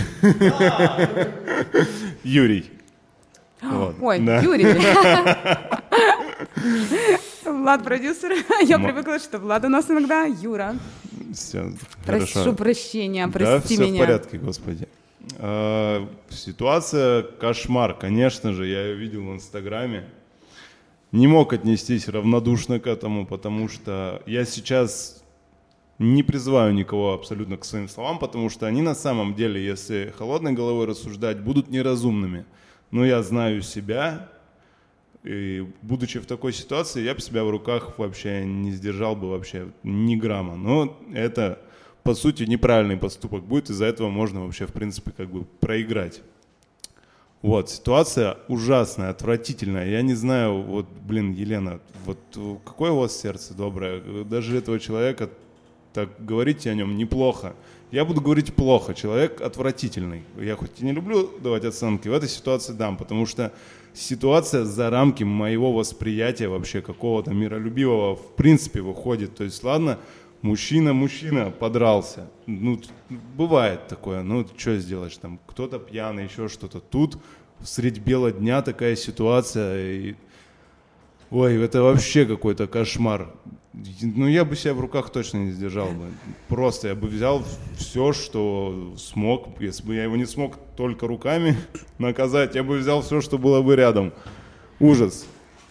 [2.24, 2.70] Юрий.
[3.70, 4.40] Вот, Ой, да.
[4.40, 4.64] Юрий.
[7.44, 8.32] Влад продюсер.
[8.66, 10.76] Я привыкла, что Влад у нас иногда Юра.
[11.32, 11.72] Все,
[12.04, 12.52] Прошу хорошо.
[12.54, 14.02] прощения, Да, прости все меня.
[14.02, 14.88] в порядке, господи.
[15.38, 20.04] А, ситуация кошмар, конечно же, я ее видел в Инстаграме.
[21.12, 25.22] Не мог отнестись равнодушно к этому, потому что я сейчас
[25.98, 30.52] не призываю никого абсолютно к своим словам, потому что они на самом деле, если холодной
[30.52, 32.44] головой рассуждать, будут неразумными.
[32.90, 34.28] Но я знаю себя,
[35.24, 39.68] и будучи в такой ситуации, я бы себя в руках вообще не сдержал бы вообще
[39.82, 40.56] ни грамма.
[40.56, 41.58] Но это,
[42.02, 46.22] по сути, неправильный поступок будет, из-за этого можно вообще, в принципе, как бы проиграть.
[47.42, 49.88] Вот, ситуация ужасная, отвратительная.
[49.88, 52.18] Я не знаю, вот, блин, Елена, вот
[52.64, 54.24] какое у вас сердце доброе.
[54.24, 55.28] Даже этого человека,
[55.92, 57.54] так говорите о нем неплохо.
[57.94, 58.92] Я буду говорить плохо.
[58.92, 60.24] Человек отвратительный.
[60.36, 63.52] Я хоть и не люблю давать оценки, в этой ситуации дам, потому что
[63.92, 69.36] ситуация за рамки моего восприятия вообще какого-то миролюбивого в принципе выходит.
[69.36, 70.00] То есть, ладно,
[70.42, 72.28] мужчина-мужчина подрался.
[72.46, 72.80] Ну,
[73.36, 74.24] бывает такое.
[74.24, 75.38] Ну, что сделаешь там?
[75.46, 76.80] Кто-то пьяный, еще что-то.
[76.80, 77.18] Тут
[77.62, 79.92] средь бела дня такая ситуация.
[79.92, 80.14] И...
[81.30, 83.32] Ой, это вообще какой-то кошмар.
[84.02, 86.06] Ну, я бы себя в руках точно не сдержал бы.
[86.48, 87.44] Просто я бы взял
[87.76, 89.60] все, что смог.
[89.60, 91.56] Если бы я его не смог только руками
[91.98, 94.12] наказать, я бы взял все, что было бы рядом.
[94.78, 95.26] Ужас.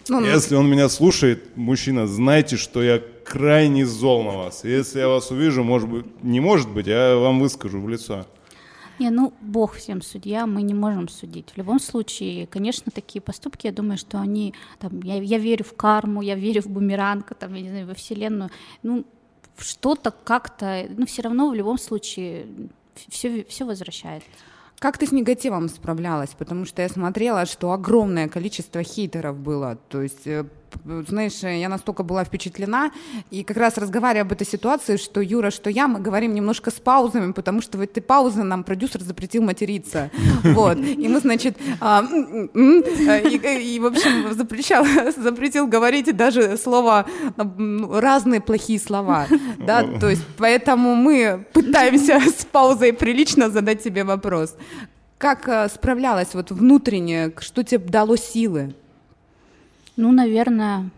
[0.08, 4.64] Ну, ну, Если он меня слушает, мужчина, знайте, что я крайне зол на вас.
[4.64, 8.26] Если я вас увижу, может быть, не может быть, я вам выскажу в лицо.
[8.98, 11.50] Не, ну, Бог всем судья, мы не можем судить.
[11.50, 15.74] В любом случае, конечно, такие поступки, я думаю, что они, там, я, я верю в
[15.74, 18.50] карму, я верю в бумеранг, там, я не знаю, во Вселенную,
[18.82, 19.04] ну,
[19.58, 22.46] что-то как-то, ну, все равно в любом случае
[23.08, 24.22] все, все возвращает.
[24.78, 26.30] Как ты с негативом справлялась?
[26.36, 29.78] Потому что я смотрела, что огромное количество хейтеров было.
[29.88, 30.44] То есть э,
[31.08, 32.90] знаешь, я настолько была впечатлена,
[33.30, 36.74] и как раз разговаривая об этой ситуации, что Юра, что я, мы говорим немножко с
[36.74, 40.10] паузами, потому что в этой паузе нам продюсер запретил материться.
[40.54, 40.78] Вот.
[40.78, 44.84] И мы, значит, а, и, и, в общем, запрещал,
[45.16, 47.06] запретил говорить даже слова,
[47.36, 49.26] разные плохие слова.
[49.58, 49.84] Да?
[50.00, 54.56] То есть, поэтому мы пытаемся с паузой прилично задать тебе вопрос.
[55.18, 58.74] Как э, справлялась вот внутренне, что тебе дало силы?
[59.96, 60.90] Ну, наверное,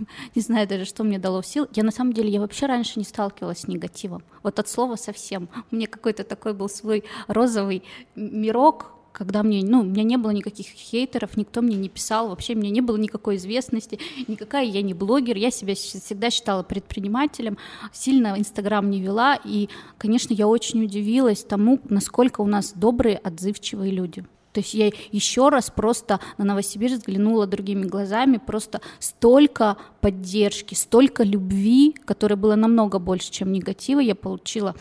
[0.34, 1.68] не знаю даже, что мне дало сил.
[1.74, 4.22] Я на самом деле, я вообще раньше не сталкивалась с негативом.
[4.42, 5.48] Вот от слова совсем.
[5.70, 7.82] У меня какой-то такой был свой розовый
[8.14, 12.54] мирок, когда мне, ну, у меня не было никаких хейтеров, никто мне не писал, вообще
[12.54, 17.58] меня не было никакой известности, никакая я не блогер, я себя всегда считала предпринимателем,
[17.92, 23.90] сильно Инстаграм не вела, и, конечно, я очень удивилась тому, насколько у нас добрые, отзывчивые
[23.90, 24.24] люди.
[24.52, 31.22] То есть я еще раз просто на Новосибирск взглянула другими глазами, просто столько поддержки, столько
[31.22, 34.74] любви, которое было намного больше, чем негатива, я получила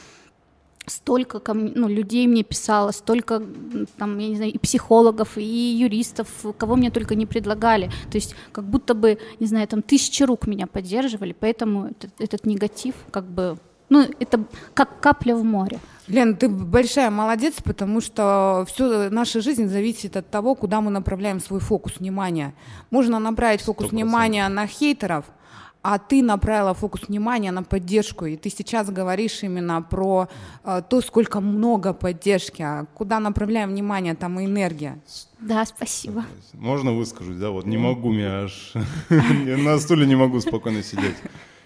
[0.89, 3.43] столько ну, людей мне писало, столько
[3.97, 6.27] там, я не знаю, и психологов, и юристов,
[6.57, 7.91] кого мне только не предлагали.
[8.09, 12.45] То есть как будто бы, не знаю, там тысячи рук меня поддерживали, поэтому этот, этот
[12.45, 13.57] негатив как бы,
[13.89, 15.79] ну, это как капля в море.
[16.09, 21.39] Лен, ты большая молодец, потому что все наша жизнь зависит от того, куда мы направляем
[21.39, 22.53] свой фокус внимания.
[22.89, 23.89] Можно направить фокус 100%.
[23.91, 25.25] внимания на хейтеров,
[25.83, 30.27] а ты направила фокус внимания на поддержку, и ты сейчас говоришь именно про
[30.63, 34.99] э, то, сколько много поддержки, а куда направляем внимание, там и энергия.
[35.39, 36.25] Да, спасибо.
[36.53, 38.73] Можно выскажусь, да, вот не могу, я аж
[39.09, 41.15] на стуле не могу спокойно сидеть.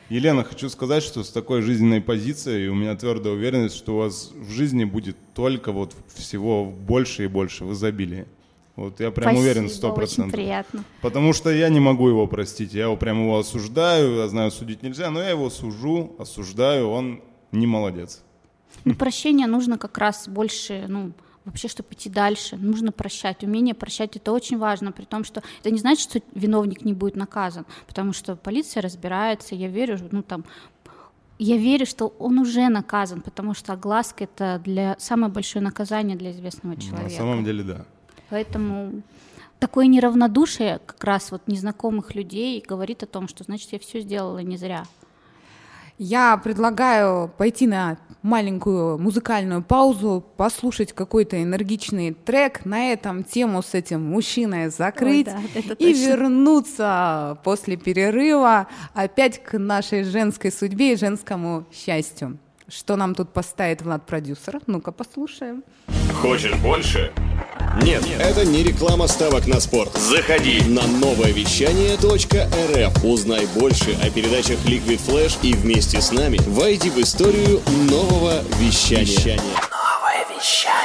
[0.09, 4.31] Елена, хочу сказать, что с такой жизненной позицией у меня твердая уверенность, что у вас
[4.35, 8.25] в жизни будет только вот всего больше и больше в изобилии.
[8.75, 10.33] Вот я прям Спасибо, уверен сто процентов.
[10.33, 10.83] приятно.
[11.01, 12.73] Потому что я не могу его простить.
[12.73, 17.21] Я его прям его осуждаю, я знаю, судить нельзя, но я его сужу, осуждаю, он
[17.51, 18.23] не молодец.
[18.83, 21.11] Ну, прощение нужно как раз больше, ну,
[21.45, 23.43] вообще, чтобы идти дальше, нужно прощать.
[23.43, 27.15] Умение прощать это очень важно, при том, что это не значит, что виновник не будет
[27.15, 30.45] наказан, потому что полиция разбирается, я верю, ну там
[31.39, 36.31] я верю, что он уже наказан, потому что огласка это для самое большое наказание для
[36.31, 37.03] известного человека.
[37.03, 37.85] На самом деле, да.
[38.29, 39.01] Поэтому
[39.59, 44.39] такое неравнодушие как раз вот незнакомых людей говорит о том, что значит я все сделала
[44.39, 44.85] не зря.
[46.05, 53.73] Я предлагаю пойти на маленькую музыкальную паузу, послушать какой-то энергичный трек, на этом тему с
[53.73, 60.97] этим мужчиной закрыть Ой, да, и вернуться после перерыва опять к нашей женской судьбе и
[60.97, 62.37] женскому счастью.
[62.75, 64.59] Что нам тут поставит Влад-продюсер?
[64.65, 65.63] Ну-ка послушаем.
[66.21, 67.11] Хочешь больше?
[67.83, 69.95] Нет, это не реклама ставок на спорт.
[69.95, 73.03] Заходи на новое вещание .рф.
[73.03, 79.37] Узнай больше о передачах Liquid Flash и вместе с нами войди в историю нового вещания.
[79.37, 80.82] Новое вещание.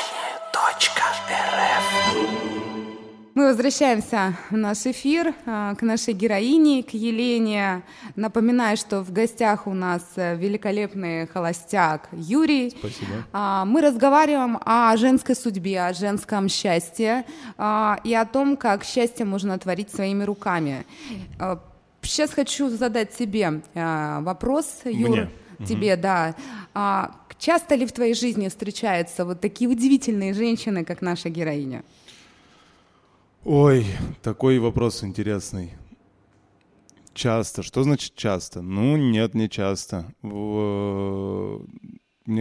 [3.38, 7.83] Мы возвращаемся в наш эфир а, к нашей героине, к Елене.
[8.16, 12.70] Напоминаю, что в гостях у нас э, великолепный холостяк Юрий.
[12.70, 13.12] Спасибо.
[13.33, 17.24] А, мы разговариваем о женской судьбе, о женском счастье
[17.57, 20.85] а, и о том, как счастье можно творить своими руками.
[22.03, 25.11] Сейчас хочу задать тебе вопрос, Юр.
[25.11, 25.31] Мне?
[25.64, 26.03] Тебе, угу.
[26.03, 27.14] да.
[27.38, 31.85] Часто ли в твоей жизни встречаются вот такие удивительные женщины, как наша героиня?
[33.44, 33.87] Ой,
[34.22, 35.74] такой вопрос интересный.
[37.14, 37.62] Часто.
[37.62, 38.62] Что значит часто?
[38.62, 40.12] Ну, нет, не часто.
[40.22, 41.61] Мне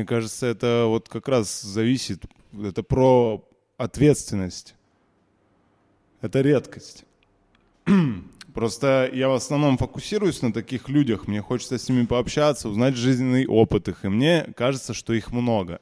[0.05, 2.23] кажется, это вот как раз зависит.
[2.51, 4.73] Это про ответственность.
[6.21, 7.05] Это редкость.
[8.53, 11.27] Просто я в основном фокусируюсь на таких людях.
[11.27, 14.03] Мне хочется с ними пообщаться, узнать жизненный опыт их.
[14.03, 15.79] И мне кажется, что их много.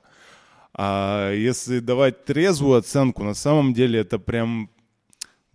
[0.73, 4.69] А если давать трезвую оценку, на самом деле это прям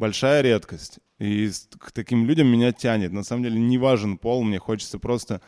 [0.01, 0.99] большая редкость.
[1.21, 3.13] И к таким людям меня тянет.
[3.13, 5.43] На самом деле не важен пол, мне хочется просто,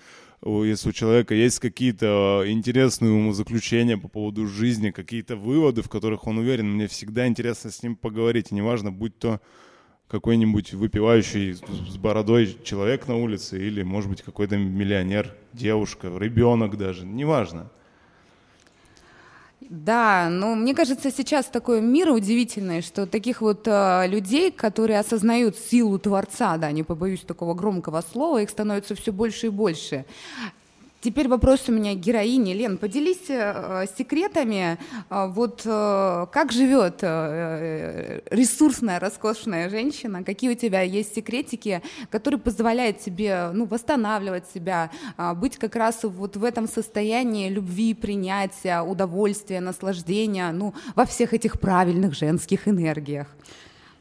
[0.45, 6.39] если у человека есть какие-то интересные умозаключения по поводу жизни, какие-то выводы, в которых он
[6.39, 8.53] уверен, мне всегда интересно с ним поговорить.
[8.53, 9.41] Неважно, будь то
[10.09, 17.07] какой-нибудь выпивающий с бородой человек на улице или, может быть, какой-то миллионер, девушка, ребенок даже,
[17.07, 17.71] неважно.
[19.75, 25.57] Да, но мне кажется, сейчас такой мир удивительный, что таких вот э, людей, которые осознают
[25.57, 30.05] силу Творца, да, не побоюсь такого громкого слова, их становится все больше и больше.
[31.03, 32.53] Теперь вопрос у меня героини.
[32.53, 34.79] Лен, поделись э, секретами,
[35.11, 42.39] э, вот э, как живет э, ресурсная, роскошная женщина, какие у тебя есть секретики, которые
[42.39, 48.81] позволяют тебе ну, восстанавливать себя, э, быть как раз вот в этом состоянии любви, принятия,
[48.81, 53.27] удовольствия, наслаждения, ну, во всех этих правильных женских энергиях.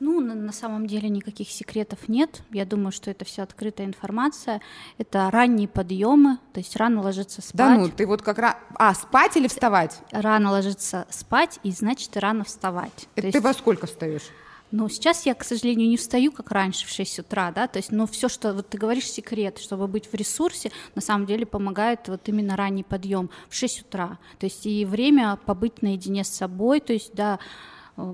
[0.01, 2.41] Ну, на, на самом деле никаких секретов нет.
[2.49, 4.59] Я думаю, что это все открытая информация.
[4.97, 7.55] Это ранние подъемы, то есть рано ложиться спать.
[7.55, 8.55] Да ну, ты вот как раз...
[8.73, 9.99] А, спать или вставать?
[10.11, 13.07] Рано ложиться спать, и значит рано вставать.
[13.15, 13.43] Это то ты есть...
[13.43, 14.23] во сколько встаешь?
[14.71, 17.91] Ну, сейчас я, к сожалению, не встаю, как раньше, в 6 утра, да, то есть,
[17.91, 22.07] но все, что вот ты говоришь, секрет, чтобы быть в ресурсе, на самом деле помогает
[22.07, 26.79] вот именно ранний подъем в 6 утра, то есть и время побыть наедине с собой,
[26.79, 27.37] то есть, да,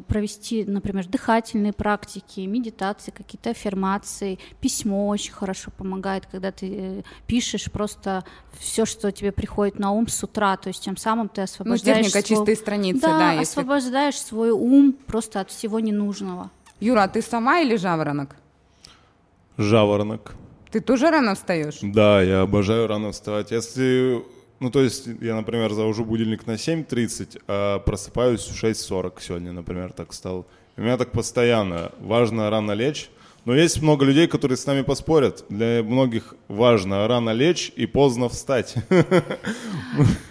[0.07, 7.71] провести, например, дыхательные практики, медитации, какие-то аффирмации, письмо очень хорошо помогает, когда ты э, пишешь
[7.71, 8.23] просто
[8.59, 11.97] все, что тебе приходит на ум с утра, то есть тем самым ты освобождаешь...
[11.97, 12.37] Ну, техника свой...
[12.37, 13.17] чистой страницы, да.
[13.17, 13.43] Да, если...
[13.43, 16.51] освобождаешь свой ум просто от всего ненужного.
[16.79, 18.35] Юра, а ты сама или жаворонок?
[19.57, 20.35] Жаворонок.
[20.71, 21.79] Ты тоже рано встаешь?
[21.81, 23.51] Да, я обожаю рано вставать.
[23.51, 24.23] Если
[24.59, 29.91] ну, то есть я, например, завожу будильник на 7.30, а просыпаюсь в 6.40 сегодня, например,
[29.93, 30.45] так стал.
[30.77, 31.91] У меня так постоянно.
[31.99, 33.09] Важно рано лечь.
[33.47, 35.45] Но есть много людей, которые с нами поспорят.
[35.47, 38.75] Для многих важно рано лечь и поздно встать.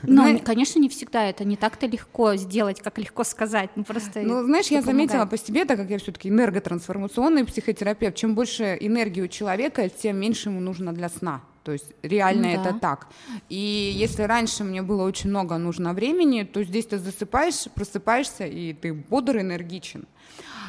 [0.02, 3.70] Ну, конечно, не всегда это не так-то легко сделать, как легко сказать.
[3.74, 8.34] Ну, просто ну знаешь, я заметила по себе, так как я все-таки энерготрансформационный психотерапевт, чем
[8.34, 11.40] больше энергии у человека, тем меньше ему нужно для сна.
[11.64, 12.78] То есть реально ну, это да.
[12.78, 13.08] так.
[13.48, 18.74] И если раньше мне было очень много нужно времени, то здесь ты засыпаешь, просыпаешься, и
[18.74, 20.06] ты бодр, энергичен.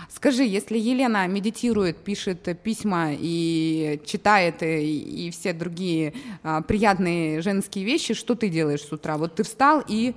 [0.10, 7.86] Скажи, если Елена медитирует, пишет письма и читает и, и все другие а, приятные женские
[7.86, 9.18] вещи, что ты делаешь с утра?
[9.18, 10.16] Вот ты встал и...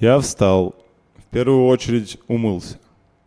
[0.00, 0.74] Я встал,
[1.16, 2.78] в первую очередь умылся.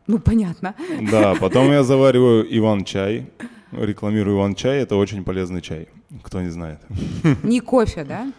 [0.05, 0.75] Ну, понятно.
[1.11, 3.27] Да, потом я завариваю Иван-чай,
[3.71, 5.87] рекламирую Иван-чай, это очень полезный чай.
[6.23, 6.79] Кто не знает.
[7.43, 8.31] Не кофе, да?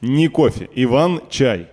[0.00, 0.70] Не кофе.
[0.74, 1.68] Иван чай.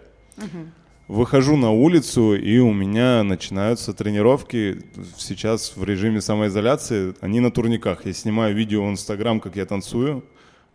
[1.07, 4.81] Выхожу на улицу, и у меня начинаются тренировки.
[5.17, 7.13] Сейчас в режиме самоизоляции.
[7.21, 8.05] Они на турниках.
[8.05, 10.23] Я снимаю видео в Инстаграм, как я танцую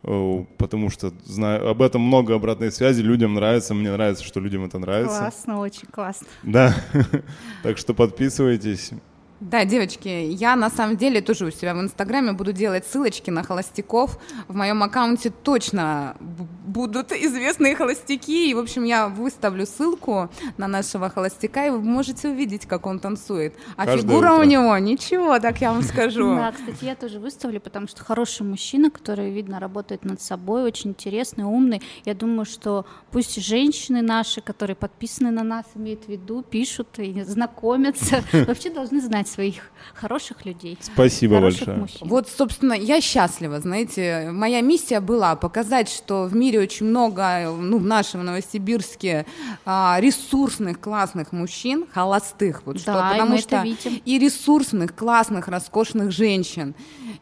[0.02, 4.78] потому что знаю об этом много обратной связи, людям нравится, мне нравится, что людям это
[4.78, 5.18] нравится.
[5.18, 6.26] Классно, очень классно.
[6.42, 6.74] Да,
[7.62, 8.92] так что подписывайтесь.
[9.40, 13.42] Да, девочки, я на самом деле тоже у себя в Инстаграме буду делать ссылочки на
[13.42, 14.18] холостяков.
[14.48, 18.50] В моем аккаунте точно будут известные холостяки.
[18.50, 22.98] И, в общем, я выставлю ссылку на нашего холостяка, и вы можете увидеть, как он
[22.98, 23.55] танцует.
[23.76, 24.42] А Каждое фигура утро.
[24.42, 26.20] у него ничего, так я вам скажу.
[26.40, 30.90] Да, кстати, я тоже выставлю, потому что хороший мужчина, который, видно, работает над собой, очень
[30.90, 31.83] интересный, умный.
[32.05, 37.22] Я думаю, что пусть женщины наши, которые подписаны на нас, имеют в виду, пишут и
[37.22, 40.78] знакомятся, вообще должны знать своих хороших людей.
[40.80, 41.78] Спасибо хороших большое.
[41.78, 42.08] Мужчин.
[42.08, 47.78] Вот, собственно, я счастлива, знаете, моя миссия была показать, что в мире очень много, ну,
[47.78, 49.26] в нашем Новосибирске
[49.64, 54.02] а, ресурсных, классных мужчин, холостых, вот да, что, потому и что видим.
[54.04, 56.74] и ресурсных, классных, роскошных женщин.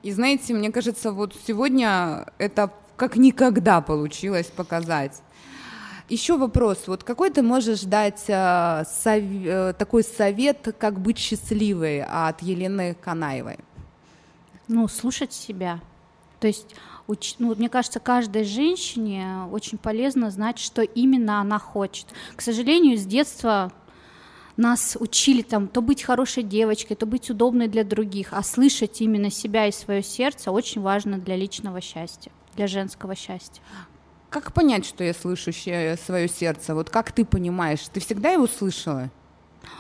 [0.03, 5.23] И знаете, мне кажется, вот сегодня это как никогда получилось показать.
[6.09, 6.85] Еще вопрос.
[6.87, 9.23] Вот какой ты можешь дать э, сов...
[9.23, 13.59] э, такой совет, как быть счастливой от Елены Канаевой?
[14.69, 15.81] Ну, слушать себя.
[16.41, 16.75] То есть,
[17.07, 17.35] уч...
[17.39, 22.07] ну, мне кажется, каждой женщине очень полезно знать, что именно она хочет.
[22.35, 23.71] К сожалению, с детства
[24.57, 29.31] нас учили там то быть хорошей девочкой, то быть удобной для других, а слышать именно
[29.31, 33.63] себя и свое сердце очень важно для личного счастья, для женского счастья.
[34.31, 36.75] Как понять, что я слышу свое сердце?
[36.75, 37.81] Вот как ты понимаешь?
[37.91, 39.11] Ты всегда его слышала?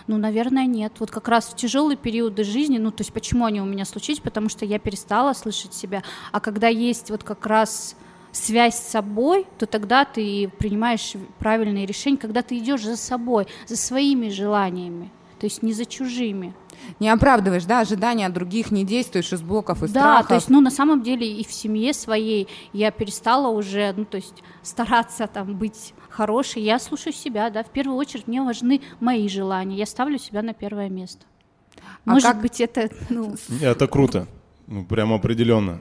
[0.06, 0.94] Ну, наверное, нет.
[1.00, 4.20] Вот как раз в тяжелые периоды жизни, ну, то есть почему они у меня случились?
[4.20, 6.02] Потому что я перестала слышать себя.
[6.32, 7.94] А когда есть вот как раз
[8.32, 13.76] связь с собой, то тогда ты принимаешь правильные решения, когда ты идешь за собой, за
[13.76, 16.54] своими желаниями, то есть не за чужими
[17.00, 20.22] не оправдываешь, да, ожидания других, не действуешь из блоков и да, страхов.
[20.22, 24.04] Да, то есть, ну, на самом деле и в семье своей я перестала уже, ну,
[24.04, 26.62] то есть стараться там быть хорошей.
[26.62, 30.54] Я слушаю себя, да, в первую очередь мне важны мои желания, я ставлю себя на
[30.54, 31.24] первое место.
[32.04, 32.40] А Может как...
[32.40, 33.34] быть, это, ну...
[33.60, 34.26] Это круто,
[34.66, 35.80] ну, прям определенно.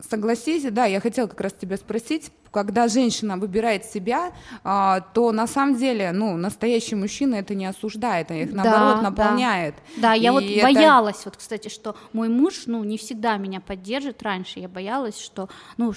[0.00, 4.32] Согласись, да, я хотела как раз тебя спросить, когда женщина выбирает себя,
[4.62, 9.02] а, то на самом деле, ну, настоящий мужчина это не осуждает, а их наоборот да,
[9.02, 9.74] наполняет.
[9.96, 10.62] Да, да я вот это...
[10.62, 15.48] боялась, вот, кстати, что мой муж, ну, не всегда меня поддержит раньше, я боялась, что,
[15.76, 15.92] ну,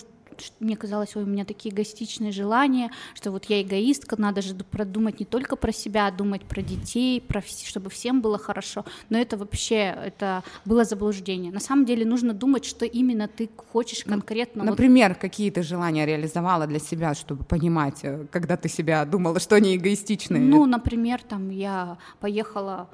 [0.60, 5.20] мне казалось, ой, у меня такие эгоистичные желания, что вот я эгоистка, надо же продумать
[5.20, 8.86] не только про себя, а думать про детей, про чтобы всем было хорошо.
[9.10, 11.52] Но это вообще это было заблуждение.
[11.52, 14.64] На самом деле нужно думать, что именно ты хочешь конкретно.
[14.64, 15.18] Например, вот...
[15.18, 19.76] какие ты желания реализовала для себя, чтобы понимать, э, когда ты себя думала, что они
[19.76, 20.42] эгоистичные?
[20.42, 22.90] Ну, например, там я поехала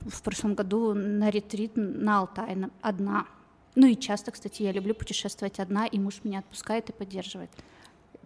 [0.00, 3.26] в прошлом году на ретрит на Алтай одна.
[3.76, 7.50] Ну и часто, кстати, я люблю путешествовать одна, и муж меня отпускает и поддерживает.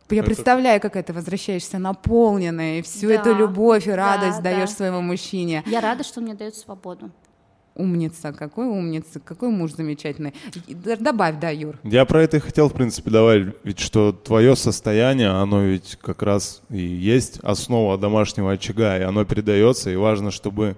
[0.08, 4.70] Я представляю, как это возвращаешься наполненная, и всю да, эту любовь и радость да, даешь
[4.70, 4.76] да.
[4.76, 5.62] своему мужчине.
[5.66, 7.10] Я рада, что он мне дает свободу.
[7.76, 10.34] Умница, какой умница, какой муж замечательный.
[10.68, 11.78] Добавь, да, Юр.
[11.82, 16.22] Я про это и хотел, в принципе, добавить, ведь что твое состояние, оно ведь как
[16.22, 20.76] раз и есть основа домашнего очага, и оно передается, и важно, чтобы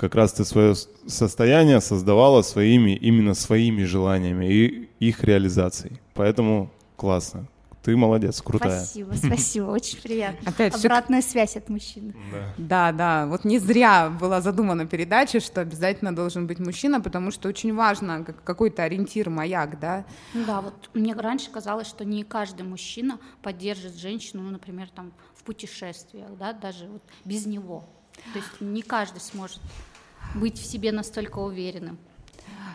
[0.00, 0.74] как раз ты свое
[1.06, 6.00] состояние создавала своими, именно своими желаниями и их реализацией.
[6.14, 7.46] Поэтому классно.
[7.82, 8.82] Ты молодец, крутая.
[8.82, 10.50] Спасибо, спасибо, очень приятно.
[10.50, 11.30] Опять Обратная шик...
[11.30, 12.14] связь от мужчины.
[12.32, 12.54] Да.
[12.56, 13.26] да, да.
[13.26, 18.24] Вот не зря была задумана передача, что обязательно должен быть мужчина, потому что очень важно
[18.44, 20.06] какой-то ориентир, маяк, да.
[20.32, 25.42] Да, вот мне раньше казалось, что не каждый мужчина поддержит женщину, ну, например, там в
[25.42, 27.84] путешествиях, да, даже вот без него.
[28.32, 29.60] То есть не каждый сможет
[30.34, 31.98] быть в себе настолько уверенным.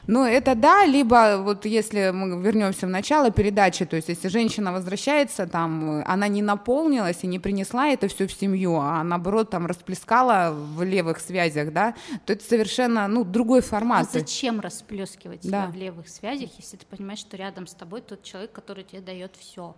[0.08, 4.72] Ну, это да, либо вот если мы вернемся в начало передачи, то есть если женщина
[4.72, 9.66] возвращается, там, она не наполнилась и не принесла это все в семью, а наоборот там
[9.66, 11.96] расплескала в левых связях, да,
[12.26, 14.08] то это совершенно, ну, другой формат.
[14.08, 15.48] А зачем расплескивать да.
[15.48, 19.02] себя в левых связях, если ты понимаешь, что рядом с тобой тот человек, который тебе
[19.02, 19.76] дает все?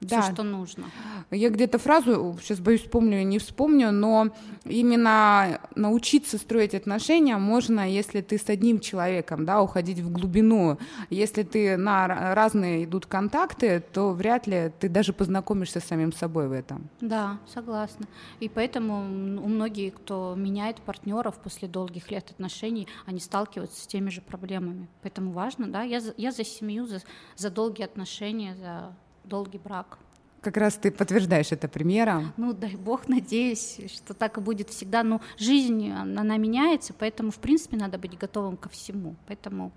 [0.00, 0.22] Да.
[0.22, 0.86] все, что нужно.
[1.30, 4.28] Я где-то фразу, сейчас боюсь, вспомню, не вспомню, но
[4.64, 10.78] именно научиться строить отношения можно, если ты с одним человеком, да, уходить в глубину.
[11.10, 16.48] Если ты на разные идут контакты, то вряд ли ты даже познакомишься с самим собой
[16.48, 16.88] в этом.
[17.00, 18.06] Да, согласна.
[18.40, 24.10] И поэтому у многих, кто меняет партнеров после долгих лет отношений, они сталкиваются с теми
[24.10, 24.88] же проблемами.
[25.02, 27.02] Поэтому важно, да, я за, я за семью, за,
[27.36, 28.92] за долгие отношения, за
[29.28, 29.98] долгий брак.
[30.40, 32.32] Как раз ты подтверждаешь это примером.
[32.36, 35.02] Ну, дай бог, надеюсь, что так и будет всегда.
[35.02, 39.16] Но жизнь, она меняется, поэтому, в принципе, надо быть готовым ко всему.
[39.26, 39.72] Поэтому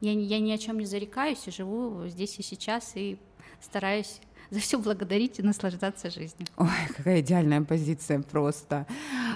[0.00, 3.18] я, я ни о чем не зарекаюсь и живу здесь и сейчас, и
[3.60, 4.20] стараюсь
[4.50, 6.46] за все благодарить и наслаждаться жизнью.
[6.56, 8.86] Ой, какая идеальная позиция просто.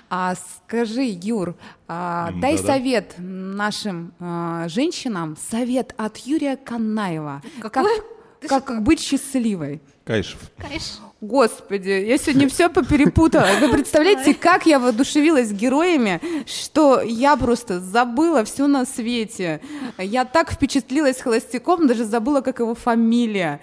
[0.08, 1.56] А скажи, Юр,
[1.88, 7.42] а, дай да, совет нашим а, женщинам, совет от Юрия Канаева.
[7.60, 7.96] Какой?
[7.96, 9.80] Как как быть счастливой.
[10.04, 10.38] Кайшев.
[10.58, 11.00] Кайшев.
[11.20, 13.46] Господи, я сегодня все поперепутала.
[13.60, 19.60] Вы представляете, как я воодушевилась героями, что я просто забыла все на свете.
[19.98, 23.60] Я так впечатлилась холостяком, даже забыла, как его фамилия.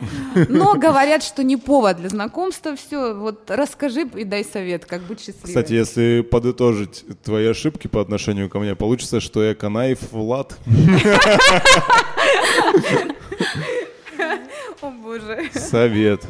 [0.50, 2.76] Но говорят, что не повод для знакомства.
[2.76, 5.48] Все, вот расскажи и дай совет, как быть счастливой.
[5.48, 10.56] Кстати, если подытожить твои ошибки по отношению ко мне, получится, что я Канаев Влад.
[15.08, 15.50] Боже.
[15.54, 16.22] Совет.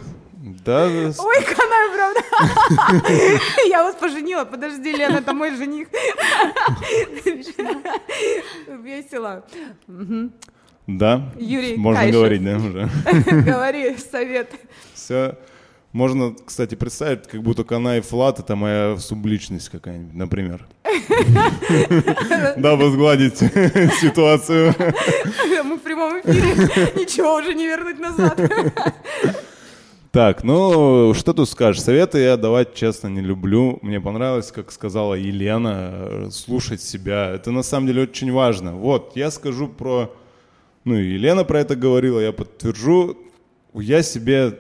[0.64, 0.86] Да.
[0.86, 2.22] Ой, Канай, правда.
[3.68, 4.46] Я вас поженила.
[4.46, 5.88] Подожди, Лена, это мой жених.
[8.68, 9.44] Весело.
[10.86, 11.34] Да.
[11.38, 12.16] Юрий Можно Кайшев.
[12.20, 12.90] говорить, да, уже?
[13.42, 14.52] Говори, совет.
[14.94, 15.36] Все.
[15.94, 20.68] Можно, кстати, представить, как будто Канай Флат— это моя субличность какая-нибудь, например.
[22.58, 23.38] Дабы сгладить
[24.02, 24.76] ситуацию.
[25.64, 28.40] Мы в прямом эфире, ничего уже не вернуть назад.
[30.12, 31.84] Так, ну, что тут скажешь?
[31.84, 33.78] Советы я давать, честно, не люблю.
[33.82, 37.32] Мне понравилось, как сказала Елена, слушать себя.
[37.32, 38.76] Это на самом деле очень важно.
[38.76, 40.12] Вот, я скажу про...
[40.86, 43.18] Ну, Елена про это говорила, я подтвержу.
[43.74, 44.58] Я себе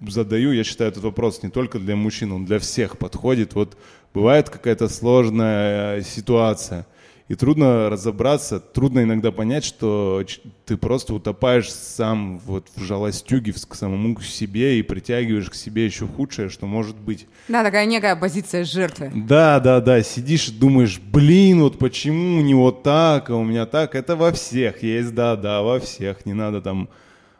[0.00, 3.54] задаю, я считаю, этот вопрос не только для мужчин, он для всех подходит.
[3.54, 3.76] Вот
[4.14, 6.86] бывает какая-то сложная э, ситуация,
[7.28, 10.24] и трудно разобраться, трудно иногда понять, что
[10.64, 16.06] ты просто утопаешь сам вот в жалостюге к самому себе и притягиваешь к себе еще
[16.06, 17.26] худшее, что может быть.
[17.48, 19.10] Да, такая некая позиция жертвы.
[19.12, 23.66] Да, да, да, сидишь и думаешь, блин, вот почему у него так, а у меня
[23.66, 26.88] так, это во всех есть, да, да, во всех, не надо там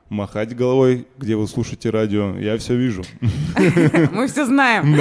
[0.08, 2.38] махать головой, где вы слушаете радио.
[2.38, 3.02] Я все вижу.
[4.12, 4.94] Мы все знаем.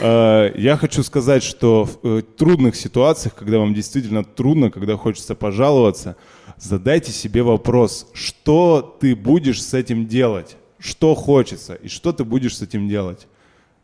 [0.00, 5.34] А, я хочу сказать, что в э, трудных ситуациях, когда вам действительно трудно, когда хочется
[5.34, 6.16] пожаловаться,
[6.58, 12.56] задайте себе вопрос, что ты будешь с этим делать, что хочется и что ты будешь
[12.56, 13.28] с этим делать.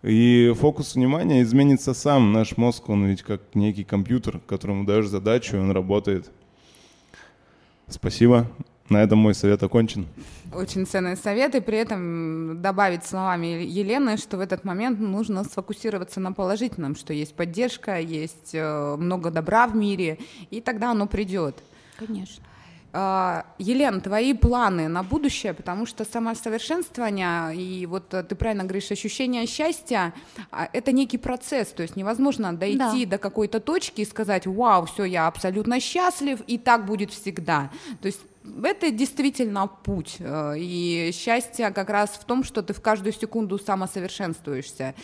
[0.03, 2.33] И фокус внимания изменится сам.
[2.33, 6.31] Наш мозг, он ведь как некий компьютер, которому даешь задачу, и он работает.
[7.87, 8.47] Спасибо.
[8.91, 10.07] На этом мой совет окончен.
[10.53, 16.19] Очень ценный совет, и при этом добавить словами Елены, что в этот момент нужно сфокусироваться
[16.19, 20.19] на положительном, что есть поддержка, есть э, много добра в мире,
[20.51, 21.63] и тогда оно придет.
[21.97, 22.43] Конечно.
[22.93, 28.91] А, Елена, твои планы на будущее, потому что самосовершенствование и вот э, ты правильно говоришь,
[28.91, 30.13] ощущение счастья,
[30.51, 33.13] а, это некий процесс, то есть невозможно дойти да.
[33.13, 37.71] до какой-то точки и сказать, вау, все, я абсолютно счастлив, и так будет всегда.
[38.03, 38.21] То есть
[38.63, 40.17] это действительно путь.
[40.19, 44.95] Э, и счастье как раз в том, что ты в каждую секунду самосовершенствуешься.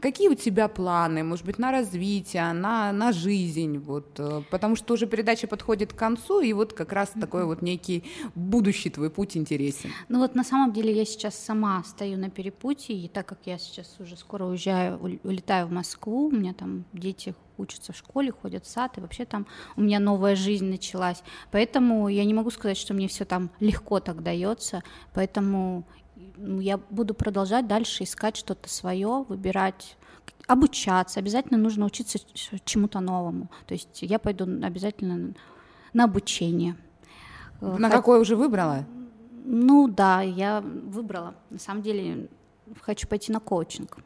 [0.00, 3.78] Какие у тебя планы, может быть, на развитие, на, на жизнь?
[3.78, 7.62] Вот, э, потому что уже передача подходит к концу, и вот как раз такой вот
[7.62, 9.90] некий будущий твой путь интересен.
[10.08, 13.58] Ну вот на самом деле я сейчас сама стою на перепутье, и так как я
[13.58, 18.64] сейчас уже скоро уезжаю, улетаю в Москву, у меня там дети учатся в школе, ходят
[18.64, 19.46] в сад, и вообще там
[19.76, 21.22] у меня новая жизнь началась.
[21.50, 24.82] Поэтому я не могу сказать, что мне все там легко так дается,
[25.14, 25.84] поэтому
[26.36, 29.96] ну, я буду продолжать дальше искать что-то свое, выбирать
[30.46, 32.18] обучаться, обязательно нужно учиться
[32.64, 33.50] чему-то новому.
[33.66, 35.34] То есть я пойду обязательно
[35.92, 36.76] на обучение.
[37.60, 37.90] На Хот...
[37.90, 38.84] какое уже выбрала?
[39.44, 41.34] Ну да, я выбрала.
[41.50, 42.28] На самом деле
[42.80, 43.98] хочу пойти на коучинг.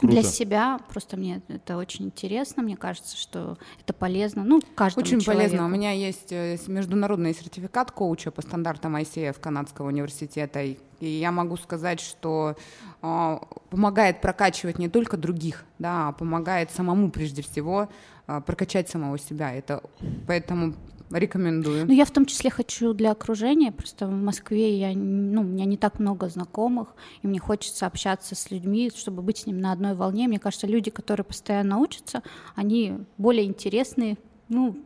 [0.00, 0.14] Круто.
[0.14, 5.20] Для себя просто мне это очень интересно, мне кажется, что это полезно, ну, каждому Очень
[5.20, 5.50] человеку.
[5.50, 5.66] полезно.
[5.66, 11.58] У меня есть э, международный сертификат коуча по стандартам ICF Канадского университета, и я могу
[11.58, 12.56] сказать, что
[13.02, 13.38] э,
[13.68, 17.90] помогает прокачивать не только других, да, а помогает самому прежде всего
[18.26, 19.52] э, прокачать самого себя.
[19.52, 19.82] Это
[20.26, 20.74] поэтому
[21.10, 21.86] Рекомендую.
[21.86, 23.72] Ну, я в том числе хочу для окружения.
[23.72, 28.34] Просто в Москве я, ну, у меня не так много знакомых, и мне хочется общаться
[28.34, 30.28] с людьми, чтобы быть с ним на одной волне.
[30.28, 32.22] Мне кажется, люди, которые постоянно учатся,
[32.54, 34.18] они более интересные.
[34.48, 34.76] Ну,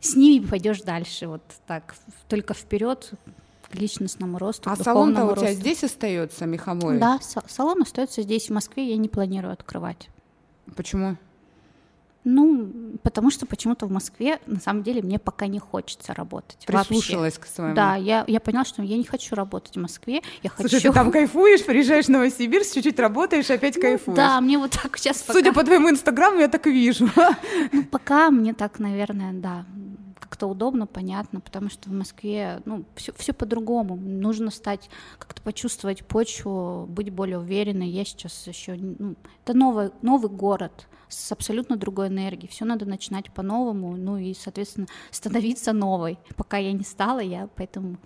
[0.00, 1.96] с ними пойдешь дальше, вот так,
[2.28, 3.10] только вперед
[3.70, 4.70] к личностному росту.
[4.70, 6.98] А салон-то у тебя здесь остается, меховой?
[6.98, 8.88] Да, салон остается здесь, в Москве.
[8.88, 10.08] Я не планирую открывать.
[10.76, 11.16] Почему?
[12.24, 12.68] Ну,
[13.02, 16.58] потому что почему-то в Москве, на самом деле, мне пока не хочется работать.
[16.66, 17.50] Прислушалась вообще.
[17.50, 17.74] к своему.
[17.74, 20.22] Да, я, я поняла, что я не хочу работать в Москве.
[20.42, 20.88] Я Слушай, хочу...
[20.88, 24.16] ты там кайфуешь, приезжаешь в Новосибирск, чуть-чуть работаешь, опять ну, кайфуешь.
[24.16, 27.08] Да, мне вот так сейчас Судя по твоему инстаграму, я так и вижу.
[27.72, 29.64] Ну, пока мне так, наверное, да,
[30.18, 33.96] как-то удобно, понятно, потому что в Москве, ну, все, по-другому.
[33.96, 37.88] Нужно стать, как-то почувствовать почву, быть более уверенной.
[37.88, 42.48] Я сейчас еще, ну, это новый, новый город, с абсолютно другой энергией.
[42.48, 46.18] Все надо начинать по-новому, ну и, соответственно, становиться новой.
[46.36, 47.96] Пока я не стала, я поэтому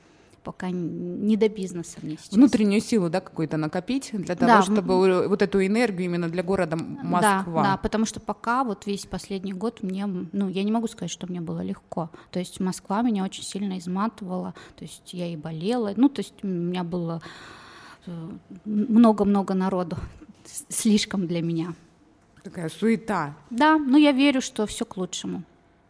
[0.42, 2.32] пока не до бизнеса мне сейчас.
[2.32, 6.76] Внутреннюю силу, да, какую-то накопить для того, да, чтобы вот эту энергию именно для города
[6.76, 7.44] Москва.
[7.46, 11.10] Да, да, потому что пока вот весь последний год мне, ну, я не могу сказать,
[11.10, 12.10] что мне было легко.
[12.30, 16.34] То есть Москва меня очень сильно изматывала, то есть я и болела, ну, то есть
[16.42, 17.22] у меня было
[18.06, 18.30] э,
[18.64, 19.96] много-много народу,
[20.68, 21.74] слишком для меня.
[22.42, 23.36] Такая суета.
[23.50, 25.44] Да, но я верю, что все к лучшему.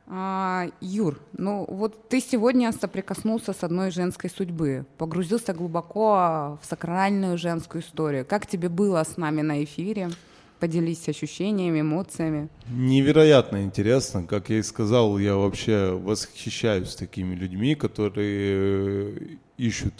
[0.06, 7.38] А, Юр, ну вот ты сегодня соприкоснулся с одной женской судьбы, погрузился глубоко в сакральную
[7.38, 8.26] женскую историю.
[8.26, 10.10] Как тебе было с нами на эфире?
[10.58, 12.48] Поделись ощущениями, эмоциями.
[12.68, 14.24] Невероятно интересно.
[14.24, 19.94] Как я и сказал, я вообще восхищаюсь такими людьми, которые ищут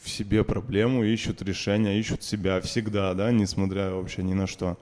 [0.00, 4.78] в себе проблему, ищут решения, ищут себя всегда, да, несмотря вообще ни на что.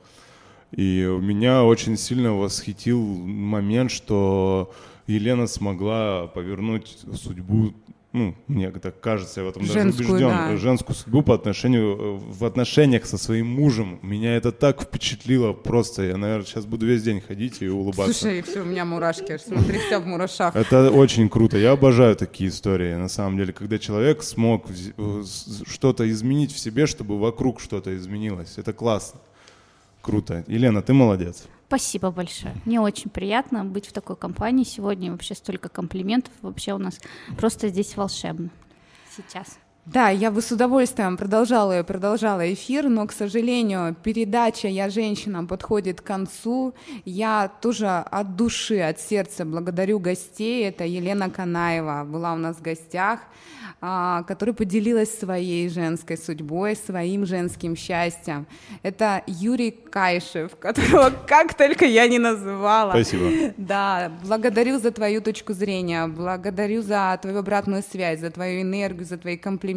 [0.76, 4.72] И меня очень сильно восхитил момент, что
[5.06, 7.74] Елена смогла повернуть судьбу,
[8.12, 10.56] ну, мне так кажется, я в этом женскую, даже убежден, да.
[10.56, 13.98] женскую судьбу по отношению, в отношениях со своим мужем.
[14.02, 16.04] Меня это так впечатлило просто.
[16.04, 18.14] Я, наверное, сейчас буду весь день ходить и улыбаться.
[18.14, 20.54] Слушай, все, у меня мурашки, смотри, вся в мурашах.
[20.54, 21.58] Это очень круто.
[21.58, 24.66] Я обожаю такие истории, на самом деле, когда человек смог
[25.66, 28.58] что-то изменить в себе, чтобы вокруг что-то изменилось.
[28.58, 29.18] Это классно.
[30.04, 30.44] Круто.
[30.48, 31.46] Елена, ты молодец.
[31.66, 32.54] Спасибо большое.
[32.66, 35.10] Мне очень приятно быть в такой компании сегодня.
[35.10, 36.34] Вообще столько комплиментов.
[36.42, 37.00] Вообще у нас
[37.38, 38.50] просто здесь волшебно
[39.16, 39.58] сейчас.
[39.86, 45.44] Да, я бы с удовольствием продолжала и продолжала эфир, но, к сожалению, передача «Я женщина»
[45.44, 46.74] подходит к концу.
[47.04, 50.64] Я тоже от души, от сердца благодарю гостей.
[50.64, 53.20] Это Елена Канаева была у нас в гостях.
[53.86, 58.46] А, которая поделилась своей женской судьбой, своим женским счастьем.
[58.82, 62.92] Это Юрий Кайшев, которого как только я не называла.
[62.92, 63.52] Спасибо.
[63.58, 69.18] Да, благодарю за твою точку зрения, благодарю за твою обратную связь, за твою энергию, за
[69.18, 69.73] твои комплименты.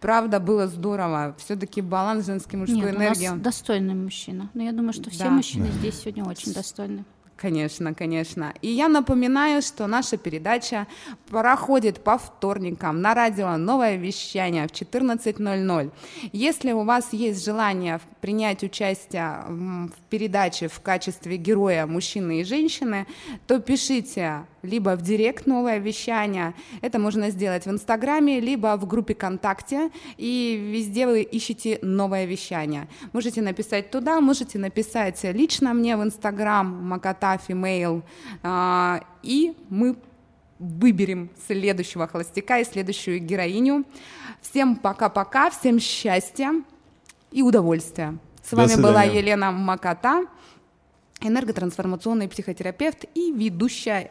[0.00, 1.34] Правда, было здорово.
[1.38, 3.28] Все-таки баланс женской мужской Нет, энергии.
[3.28, 4.50] У нас достойный мужчина.
[4.54, 5.30] Но я думаю, что все да.
[5.30, 5.72] мужчины да.
[5.72, 7.04] здесь сегодня очень достойны.
[7.36, 8.54] Конечно, конечно.
[8.62, 10.86] И я напоминаю, что наша передача
[11.28, 15.90] проходит по вторникам на радио «Новое вещание» в 14.00.
[16.32, 23.06] Если у вас есть желание принять участие в передаче в качестве героя мужчины и женщины,
[23.46, 29.14] то пишите либо в директ «Новое вещание», это можно сделать в Инстаграме, либо в группе
[29.14, 32.88] ВКонтакте, и везде вы ищете «Новое вещание».
[33.12, 38.02] Можете написать туда, можете написать лично мне в Инстаграм Маката Female,
[38.42, 39.96] а, и мы
[40.58, 43.84] выберем следующего холостяка и следующую героиню.
[44.40, 46.52] Всем пока-пока, всем счастья
[47.30, 48.18] и удовольствия.
[48.42, 48.88] С До вами свидания.
[48.88, 50.26] была Елена Маката,
[51.20, 54.10] энерготрансформационный психотерапевт и ведущая